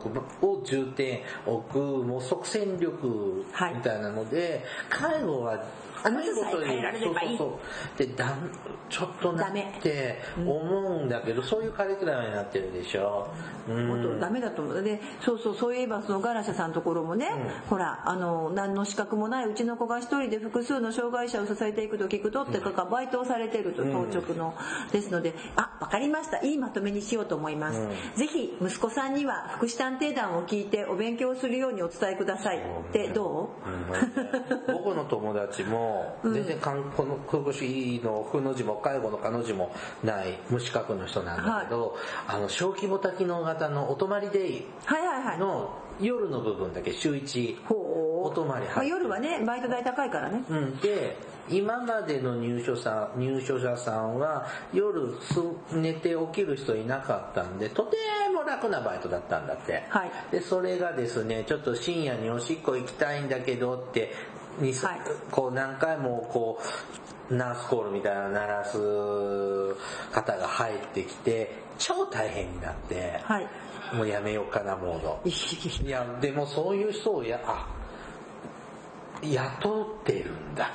[0.46, 5.64] を重点置くもう即戦力はいみたいなので、介護はあ
[6.04, 7.38] なたさえ変えられればいい。
[7.38, 7.58] そうそう
[7.98, 8.06] そう。
[8.06, 8.50] でだん
[8.88, 13.28] ちょっとなって思うんだけど、そういうカリキュラムになってるでしょ、
[13.68, 14.82] うん、ダメだと思う。
[14.82, 17.28] でそうそうそういえばそのガラシャさんのところもね、
[17.68, 24.54] ほらあの何の資格もないうちの子が一人で複数の障害者を支えていくと聞くとってかがバイトをされてると当直の、
[24.92, 26.38] ですのであわかりました。
[26.44, 27.80] いいまとめにしようと思います、
[28.16, 32.58] ぜひ息子さんには福祉探偵団を聞いてお勉強するようにお伝えください。
[32.58, 32.60] っ
[32.92, 33.50] てど
[34.68, 35.87] う、僕の友達も
[36.22, 39.72] 全然かんこの福祉の「ふ」の字も介護の「か」の字も
[40.02, 45.38] ない無資格の人なんだけど、あの小規模多機能型のお泊まりデイはいはいはい。
[45.38, 45.70] の
[46.00, 47.88] 夜の部分だけ週1ほう。
[48.20, 48.94] お泊まりまあ、入って。
[48.94, 50.42] 夜はねバイト代高いからね。
[50.48, 51.16] うん、で
[51.48, 55.40] 今までの入所さん入所者さんは夜す
[55.72, 57.96] 寝て起きる人いなかったんでとて
[58.34, 60.10] も楽なバイトだったんだって、はい。
[60.30, 64.12] でそれがですねちょっと深夜におしっこ行きたいんだけどって
[64.60, 65.00] に、はい。
[65.30, 66.60] こう何回もこ
[67.30, 68.78] うナースコールみたいなの鳴らす
[70.12, 73.46] 方が入ってきて超大変になって、はい。
[73.94, 75.20] もうやめようかなモード。
[75.24, 77.66] いやでもそういう人をやあ
[79.22, 80.70] 雇ってるんだ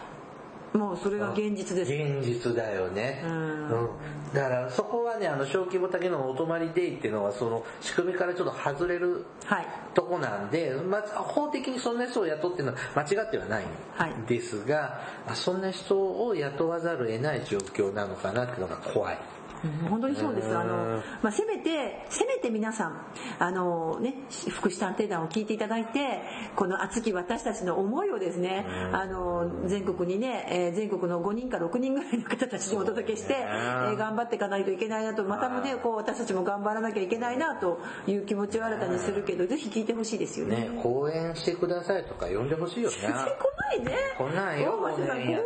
[0.73, 1.91] もうそれが現実です。
[1.93, 3.21] 現実だよね。
[3.23, 3.31] うん。
[3.31, 3.89] うん。
[4.33, 9.67] だからそこはね、あの小規模だけのお泊まりデイっていうのはその仕組みからちょっと外れるはい。
[9.93, 13.65] とこなんで、まあ、法的にそんな人を雇ってるのは間違ってはない
[13.95, 14.11] はい。
[14.13, 15.95] んですが、あそんな人
[16.25, 19.17] を雇わざるを得ない状況なのかなっていうのが怖い。
[19.63, 23.05] うん本当にそうですうんあの、まあ、せめてせめて皆さん
[23.39, 24.15] あの、ね、
[24.49, 26.21] 福祉探偵団を聞いていただいて
[26.55, 40.53] この熱き私たちの思いをですねあの全国にね、えー全国の5人か6人ぐらいの方たちにお届けして、えー頑張っていかないといけないなとまたもねこう私たちも頑張らなきゃいけないなという気持ちを新たにするけどぜひ聞いてほしいですよね。
[40.53, 42.97] ね、講演してくださいとか呼んでほしいよね。
[43.01, 43.97] 全然来ないね。
[44.17, 45.37] 来ないよ大町さん公演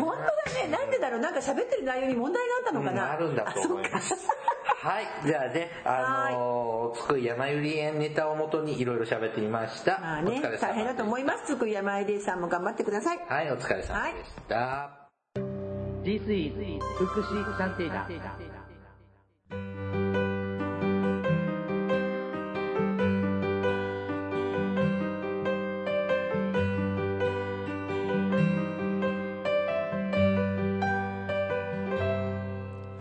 [0.00, 0.68] 本当だね。
[0.70, 1.20] なんでだろう。
[1.20, 3.04] なんか喋ってる内容に問題があったのかな。
[3.04, 4.88] うんあるんだと思いますあそうか。
[4.88, 5.06] はい。
[5.24, 9.98] じゃあね、あのー、つくい山ゆり園ネタをもとにいろいろ喋ってみました。
[10.00, 11.46] まあねお疲れ様でした大変だと思います。
[11.46, 13.18] つく山井さんも頑張ってください。
[13.28, 14.90] はい、お疲れ様でした。
[16.02, 18.51] This is 福祉探偵団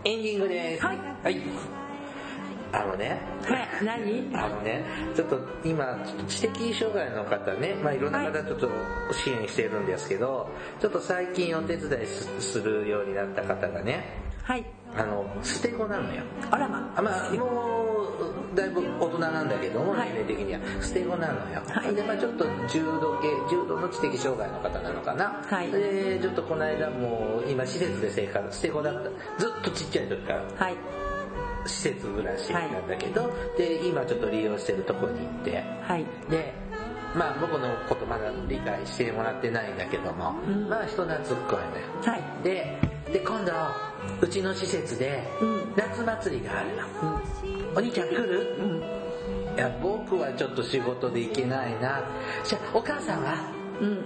[0.04, 0.86] エンディングです。
[0.86, 1.42] はいはい。
[2.74, 3.68] あのね、はい。
[3.84, 4.32] 何？
[4.34, 8.70] あのね、ちょっと今、知的障害の方ね、まあいろんな方ちょっと
[9.12, 10.50] 支援してるんですけど、
[10.80, 14.06] ちょっと最近お手伝いすするようになった方がね、
[14.44, 14.66] はい。
[14.96, 16.24] あの、捨て子なのよ。
[16.50, 16.94] あらま。
[16.96, 17.81] あまあ、もう、
[18.56, 21.62] だいぶ大人なんだけども、はい年齢的には、捨て子なのよ。
[21.68, 25.42] はいで、まあちょっと重度系、重度の知的障害の方なのかな。
[25.46, 29.10] はいで、ちょっとこの間もう、今施設で生活、捨て子だった。
[29.40, 30.76] ずっとちっちゃい時からはい。
[31.66, 36.06] 施設暮らしなんだけど、で、今ちょっと利用してるとこに行って、はい。
[36.30, 36.54] で、
[37.16, 41.88] まあ僕のことまだ理解してもらってないんだけども、うんまあ人懐っこいのよ。
[42.04, 42.44] はい。
[42.44, 42.80] で、
[43.12, 43.52] で、今度、
[44.22, 47.22] うちの施設でうん、夏祭りがあるの。
[47.76, 48.56] お兄ちゃん来る？
[48.60, 49.56] うん。
[49.56, 52.04] いや、僕はちょっと仕事で行けないな。
[52.44, 53.36] じゃあ、お母さんは？
[53.80, 54.06] うん。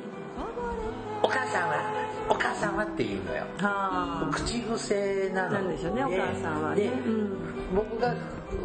[1.24, 2.05] お母さんは？
[2.30, 3.44] お母さんはって言うのよ。
[3.58, 5.50] は口癖なあ。
[5.50, 6.84] のなんでしょうね、お母さんはね。
[6.84, 7.56] でうん。
[7.76, 8.14] 僕が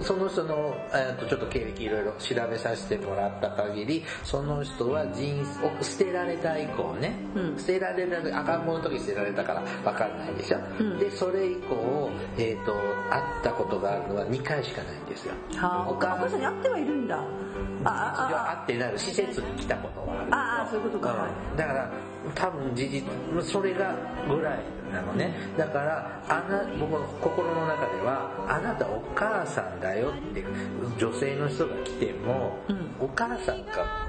[0.02, 12.74] その人の、えーとちょっと経歴いろいろ調べさせてもらった限りその人は人を捨てられた以降ね、うん捨てられた赤ん坊の時捨てられたから分かんないでしょ、うんでそれ以降、えー、と
[13.10, 15.90] 会ったことがあるのは2回しかないんですよはあ。
[15.90, 17.16] お母さんに会ってはいるんだ。
[17.16, 21.90] あ、あ、会ってない施設に来たことはあるああそういうことかうんだから
[22.34, 23.02] 多分事実
[23.42, 23.94] それが
[24.28, 24.58] ぐらい
[24.92, 25.34] なのね。
[25.56, 30.44] だからあな僕の心の中ではあなたお母さんだよって
[30.98, 32.90] 女性の人が来ても、うん。
[33.00, 34.08] お母さんか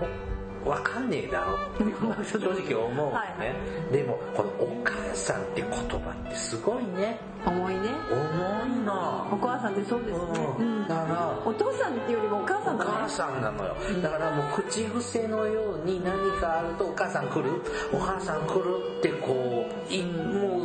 [0.65, 1.83] わかんねえだろって
[2.23, 3.31] 正直思うね、はい
[3.91, 5.75] でもこの「お母さん」って言葉
[6.11, 7.19] ってすごいね。
[7.45, 7.89] 重いね。
[8.09, 9.25] 重いな。
[9.31, 10.83] お母さんってそうですね、ううん。
[10.83, 12.91] んだからお父さんっていうよりもお母さんだね。
[12.91, 13.75] お母さんなのよ。
[14.01, 17.61] だからもう口癖のように何かあると「お母さん来る？
[17.91, 19.93] お母さん来る」ってこう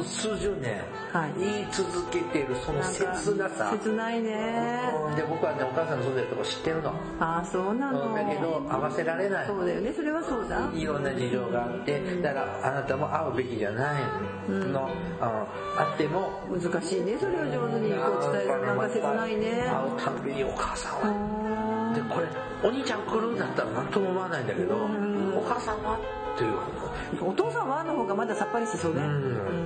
[0.07, 0.81] 数十年
[1.13, 1.33] はい。
[1.39, 3.71] 言い続けてるその切なさ。
[3.73, 4.91] 切ないね。
[5.09, 5.17] うん。
[5.17, 6.91] で僕はねお母さんの住んでるとこ知ってるの。
[7.21, 8.15] ああそうなの。
[8.15, 9.47] だけど合わせられない。
[9.47, 9.93] そうだよね。
[9.93, 10.71] それはそうだ。
[10.75, 14.03] いろんな事情があってだからあなたも会うべきじゃない
[14.49, 14.91] の、
[15.21, 15.47] あ
[15.77, 17.17] あっても難しいね。
[17.19, 19.67] それを上手にこう伝えるなんか切ないね。
[19.69, 21.95] 会うたびにお母さんは。
[21.95, 22.27] でこれ
[22.63, 25.99] お兄ちゃん来るんだったら何とも思わないんだけどお母さんは？
[26.35, 27.83] っていうお父さんは？
[27.85, 29.01] の方がまださっぱりしてそうね。
[29.01, 29.66] うん。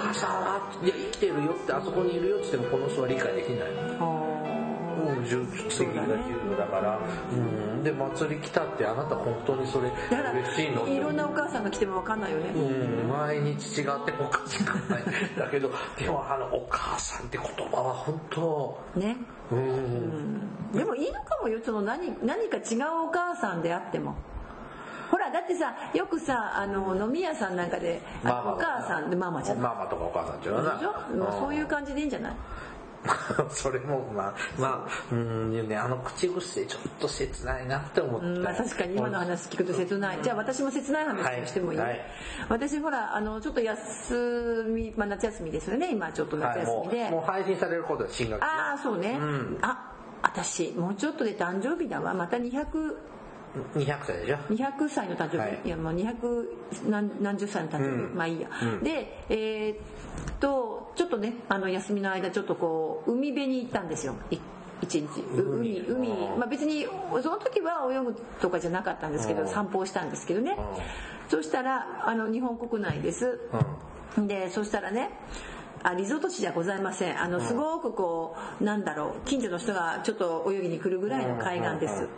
[0.00, 3.72] 母さんはいや生きてるよってあそこにいるよって言ってもこの人は理解できない。
[4.98, 6.10] もう重責が重
[6.50, 6.98] 要だから、
[7.32, 10.88] うん、で祭り来たってあなた本当にそれ嬉しいの？
[10.88, 12.50] いろんなお母さんが来ても分かんないよね。
[12.50, 15.04] うん、毎日違っておかしくない。
[15.38, 19.16] だけど、でもあの、お母さんって言葉は本当、ね。
[19.52, 21.60] うん、でもいいのかもよ。
[21.64, 24.16] その何何か違うお母さんであっても
[25.10, 30.92] ほらだってさよくさあの飲み屋さんなんかでお母さんでママじゃんママとかお母さんっていうのはでしょ？
[31.16, 32.32] まあそういう感じでいいんじゃない？
[33.50, 38.26] それも、まあ、まあ、うん、ね、あの口癖ちょっと切ないなって思った。
[38.26, 42.00] うんまあ、確かに今の話聞くと切ない、じゃあ私も切ない話をしてもいい、はいはい。
[42.48, 48.42] 私ほらあのちょっと休み、まあ、夏休みですよね今ちょっと夏休みで、う、もう配信されることは進学。
[48.42, 49.58] ああそうね、うん。
[49.62, 49.92] あ
[50.22, 52.14] 私もうちょっとで誕生日だわ。
[52.14, 52.96] また200
[53.74, 55.60] 200歳でしょ？200歳の誕生日、はい。
[55.64, 56.46] い、やもう200
[56.88, 58.16] 何何十歳の誕生日、うん。
[58.16, 58.82] まあいいや、うん。
[58.82, 64.14] でえーっとちょっとねあの休みの間ちょっとこう海辺に行ったんですよ。
[64.30, 64.38] い
[64.82, 65.20] 一日。
[65.20, 66.86] う海海まあ別に
[67.22, 69.48] その時は泳ぐとかじゃなかったんですけどうん。
[69.48, 70.56] 散歩をしたんですけどね。
[71.28, 73.38] そしたらあの日本国内です。
[74.16, 75.10] でそしたらね
[75.82, 77.20] あリゾート地じゃございません。
[77.20, 82.08] あのすごくこうなんだろう近所の人がちょっと泳ぎに来るぐらいの海岸です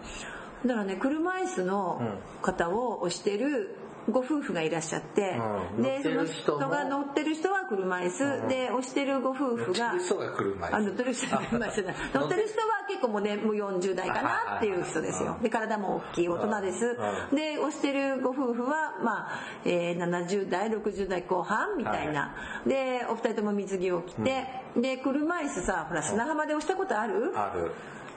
[0.67, 2.01] だからね車椅子の
[2.43, 3.77] 方を押してる
[4.09, 5.39] ご夫婦がいらっしゃって、
[5.77, 5.83] うん。
[5.83, 11.83] でその人が乗ってる人は車椅子、で押してるご夫婦が乗ってる人は車椅子。
[11.85, 11.95] だ。
[12.21, 16.99] 乗ってる人は結構もうねもう40代かなっていう人ですよで体も大きい大人です。
[17.31, 17.37] うん。
[17.37, 19.31] で押してるご夫婦はまあ、
[19.65, 22.35] えー70代60代後半みたいな、
[22.67, 24.47] でお二人とも水着を着て、
[24.77, 27.33] で車椅子さほら砂浜で押したことある？
[27.37, 27.71] ある。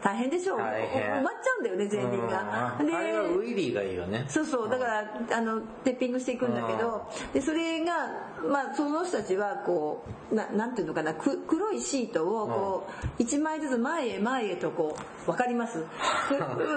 [0.03, 1.01] 大変でしょ大変。
[1.13, 2.77] 埋まっちゃうんだよね全員が。
[2.79, 2.95] うん。
[2.95, 4.25] あれはウィリーがいいよね。
[4.27, 4.69] そうそう。
[4.69, 7.09] だからあのテッピングしていくんだけど。
[7.33, 7.93] でそれが
[8.49, 12.87] まあその人たちはこうななんていうのかなく黒いシートをこ
[13.19, 15.79] う1枚ずつ前へ前へとこう分かります？
[16.27, 16.35] く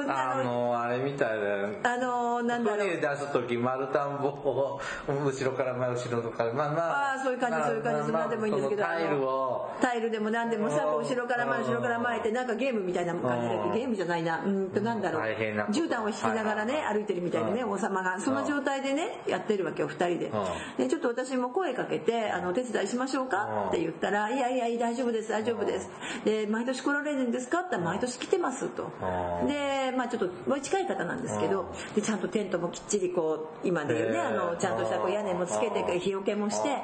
[0.09, 1.67] あの、あれみたいだよ。
[1.69, 1.81] ね。
[1.83, 2.89] あのなんだろう。
[2.89, 7.11] 船出す時丸田んぼを後ろから前後ろからまあまあ。
[7.13, 9.71] ああそういう感じそういう感じそんなんでもいいんですけどタイルを。
[9.81, 14.43] タイルでも何でもさ後ろから前うん後ろから前ってなんかゲームみたいな感じだけゲームじゃないな。
[14.45, 15.23] うんとなんだろう。
[15.23, 15.65] 大変な。
[15.65, 18.19] こと絨毯を引きながらねはい歩いてるみたいなねうん王様が。
[18.21, 20.33] その状態でねやってるわけよ二人で。
[20.79, 23.69] でちょっと私も声かけてあのお手伝いしましょうか？
[23.69, 25.89] って言ったらいやいや大丈夫です大丈夫です。
[26.23, 27.61] で毎年来られるんですか？
[27.61, 28.93] って毎年来てますと。
[29.41, 29.49] うん。
[29.49, 36.77] でまあちょっともう近い方なんですけどでちゃんとテントもきっちりこう今で言うねあのちゃんとしたこう屋根もつけて日よけもして。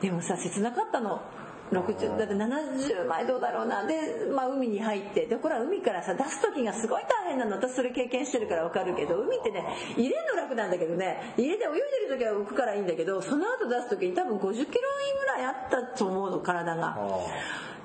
[0.00, 1.20] でもさ切なかったの
[1.72, 3.86] 60だって70枚どうだろうな。
[3.86, 7.56] で、まあ、海に入ってでこれは海からさ出す時がすごい大変なの。
[7.56, 9.64] 私それ経験してるから分かるけど海ってね
[9.96, 11.34] 入れるの楽なんだけどね。
[11.36, 11.70] 入れて泳い
[12.08, 14.90] でる時は浮くからいいんだけどその後出す時に多分50キロ
[15.20, 16.98] ぐらいあったと思うの体が。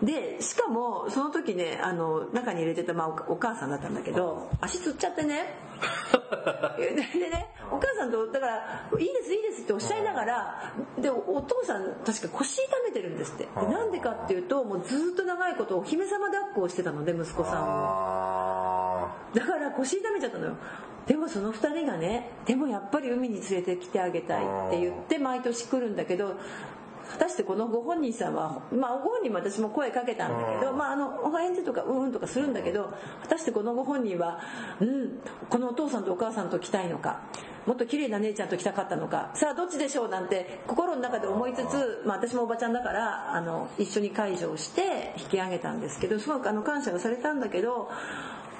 [0.01, 5.55] でしかもその時ねあの中に入れてた、まあ、おお母さんだったんだけど足つっちゃってね
[6.77, 13.47] でねお母さんとだから「いいですいいです」っておっしゃいながらでお父さん確か腰痛めてるんですって。
[13.59, 17.65] でなんでかっていうともうずっと長いことお姫様抱っこをしてたので息子さんを。
[17.67, 20.53] あだから腰痛めちゃったのよ。
[21.07, 26.35] でもその2人がねでもやっぱり海に連れてきてあげたいって言って毎年来るんだけど
[27.11, 34.39] 果たしてこのご本人さんはまあご本人も私も声かけたんだけど、まあ、あのお返事とかうんうんとかするんだけど果たしてこのご本人は
[34.79, 37.21] うんこのお父さんとお母さんと来たいのか
[37.65, 47.89] もっと綺麗な姉ちゃんと来たかったのかさあどっちでしょうなんて心の中で思いつつ、まあ、私もおばちゃんだからあの一緒に介助をして引き上げたんですけどすごくあの感謝をされたんだけど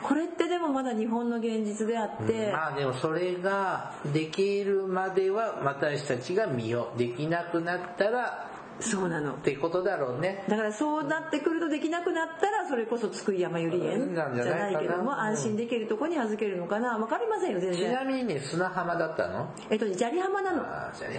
[0.08, 9.34] これってでもまだ日本の現実であって、まあでもそれができるまでは私たちが見ようできなくなったらそうなの。
[9.34, 10.44] ってことだろうね。
[10.50, 15.20] だからそうなってくるとできなくなったらそれこそ津久井やまゆり園じゃなんじゃないけどもうん。
[15.20, 16.98] 安心できるとこに預けるのかな。
[16.98, 19.50] 分かりませんよ全ち然なみにね砂浜だったの？
[19.70, 20.64] えっとね砂利浜なの。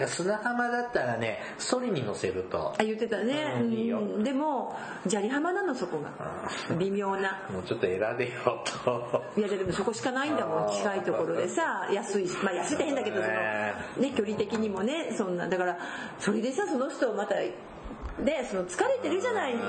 [0.06, 2.74] 砂浜だったらねソリに乗せると。
[2.78, 4.00] あ言ってたね、うんいいよ。
[4.00, 4.24] うん。
[4.24, 4.76] でも
[5.08, 6.10] 砂利浜なのそこが。
[6.78, 7.40] 微妙な。
[7.50, 9.22] もうちょっと選べよと。
[9.36, 11.88] いやでもそこしかないんだもん近いところでさ。
[11.92, 15.48] 安いしまあ安いって変だけどそのねね距離的にもねそんな。
[15.48, 15.78] だから
[16.18, 17.36] それでさその人また
[18.24, 19.60] でその疲れてるじゃない、ね、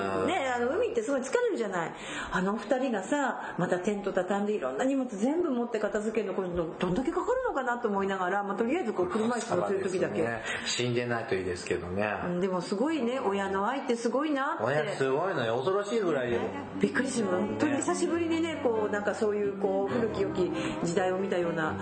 [0.55, 1.91] あの海ってすごい疲れるじゃない。
[2.31, 10.41] あの二人がさまたテント畳んでいろんな荷物全部持って片付けるのこれどんだけかかるのかなと思いながら、まあ、とりあえずこう車椅子乗ってる時だけ、ね。
[10.65, 12.07] 死んでないといいですけどね。
[12.25, 13.19] うんでもすごいね。
[13.19, 14.63] 親の愛ってすごいなって。
[14.63, 15.57] 親すごいのよ。
[15.57, 16.39] 恐ろしいぐらいで
[16.79, 17.27] びっくりする。
[17.27, 20.51] 本当に久しぶりにねこうなんかそういうこう古き良き
[20.83, 21.75] 時代を見たような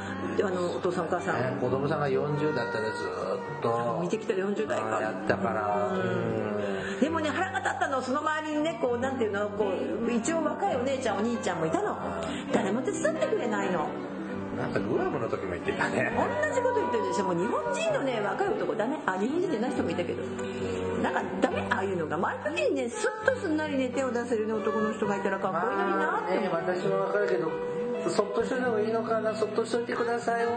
[0.43, 3.99] あのお父さんお母さん、ね子供さんが40だったらずーっと。
[4.01, 5.01] 見てきたら40代か。
[5.01, 5.87] やったから。
[5.93, 6.54] うん
[7.01, 9.71] でもね腹が立ったのその周りにねこうなんていうのこ
[10.07, 11.97] う一応若いお姉ちゃんお兄ちゃんもいたの。
[12.53, 13.87] 誰も手伝ってくれないの。
[14.57, 16.13] なんかグアムの時も言ってたね。
[16.15, 17.25] 同じこと言ってるでしょ。
[17.25, 20.23] もう日本人のね若い男ダメあ日本人じゃない人もいたけど。
[21.03, 27.51] なんかダメああいうのが前の時にねスッとすんなりね手を出せるね男の人がいたらかっこいいのになってね私もわかるけど
[28.09, 30.49] そっとしといた方がいいのかなそっとしといてくださいを。
[30.49, 30.53] オ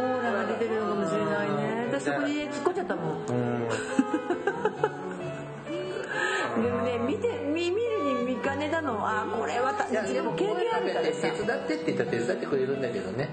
[0.00, 1.86] ーラが出てるのかもしれないね。
[1.90, 3.26] 私そこにね突っ込んじゃったもん。
[3.26, 3.68] うん
[6.62, 11.28] でもね見て見見るに見かねたのあこれはでも経験あるからさ。
[11.28, 13.30] 手伝ってって言ったら手伝ってくれるんだけどね。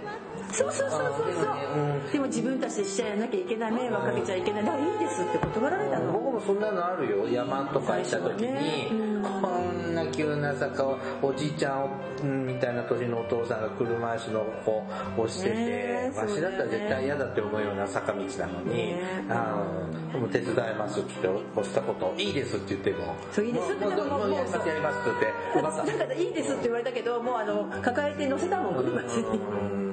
[0.52, 1.56] そうそうそうそうそう。
[1.76, 2.12] うん。
[2.12, 4.66] でも自分たちでしちゃやなきゃいけない迷惑かけちゃいけない。
[4.66, 6.14] だからいいですって断られたの。
[6.14, 7.28] 僕もそんなのあるよ。
[7.28, 11.90] 山とか行った時に、こんな急な坂をおじいちゃん
[12.22, 14.84] うんみたいな年のお父さんが車椅子のこ
[15.18, 23.16] う押してて、わしだったら絶対嫌だって思うような坂道なのに、ねあのでも手伝いますって言って押したこといいですって言っても。
[23.32, 29.18] そういいですってもうもうやりますやりますって言ってまただからいいですって言われたけどもうあの抱えて乗せたもん車椅子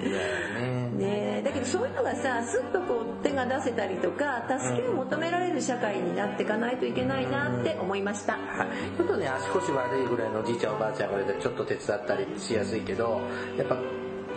[0.05, 8.35] にねだけどそういうのがさスッとこう手が出せたりとか助けを求められる社会になっていかないといけないなって思いました。
[8.35, 13.21] はい、ちょっとね足腰悪いぐらいのおじいちゃんおばあちゃんがいたらちょっと手伝ったりしやすいけど
[13.57, 13.77] やっぱ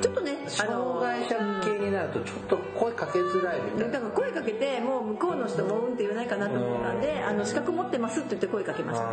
[0.02, 3.94] ちょっとねあ障の害者系になるとちょっと声かけづらいみたいな。
[3.94, 9.12] だから声かけてもう向こうの人もうんって言わないかなと思ったんであの資格持ってますって言って声かけました、は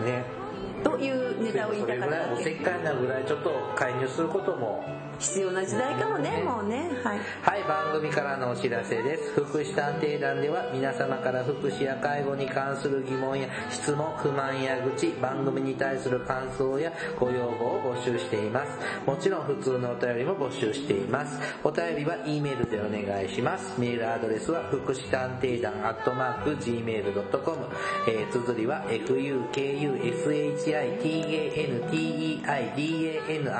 [0.00, 0.04] あー。
[0.04, 0.49] ねい、
[0.82, 4.84] というネタを言いたかっただぐらいおせっけかいなぐらいちょっと介入することも
[5.18, 6.90] 必要な時代かもねもうね。
[7.04, 7.20] はい。
[7.42, 9.34] はい番組からのお知らせです。
[9.34, 18.78] 福祉探偵団では皆様から福祉や介護に関する疑問や質問不満や愚痴番組に対する感想やご要望を募集しています。
[19.06, 21.38] もちろん普通のお便りも募集しています。
[21.62, 23.78] お便りは E メールでお願いします。
[23.78, 27.68] メールアドレスは福祉探偵団アットマーク Gmail.com、
[28.08, 30.69] えー、綴りは fukushitanteidan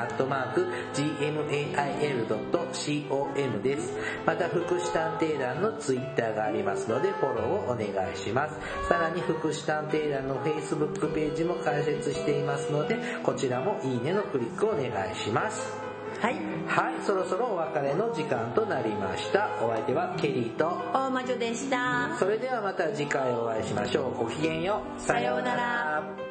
[0.01, 0.67] アットマーク
[2.53, 3.93] gmail.com です。
[4.25, 8.55] また、福祉探偵団のツイッターがありますので、フォローをお願いします。
[8.87, 15.79] さらに、福祉探偵団の Facebook ページも開設していますので、こちらもいいねのクリックをお願いします。
[16.19, 16.35] はい
[16.67, 19.49] はい、そろそろお別れの時間となりました。
[19.61, 24.25] お相手はケリーと、大魔女でしたそれではまた次回お会いしましょう。
[24.25, 25.01] ごきげんよう。
[25.01, 26.30] さようなら。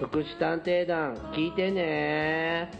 [0.00, 2.70] 福祉探偵団聞いてね。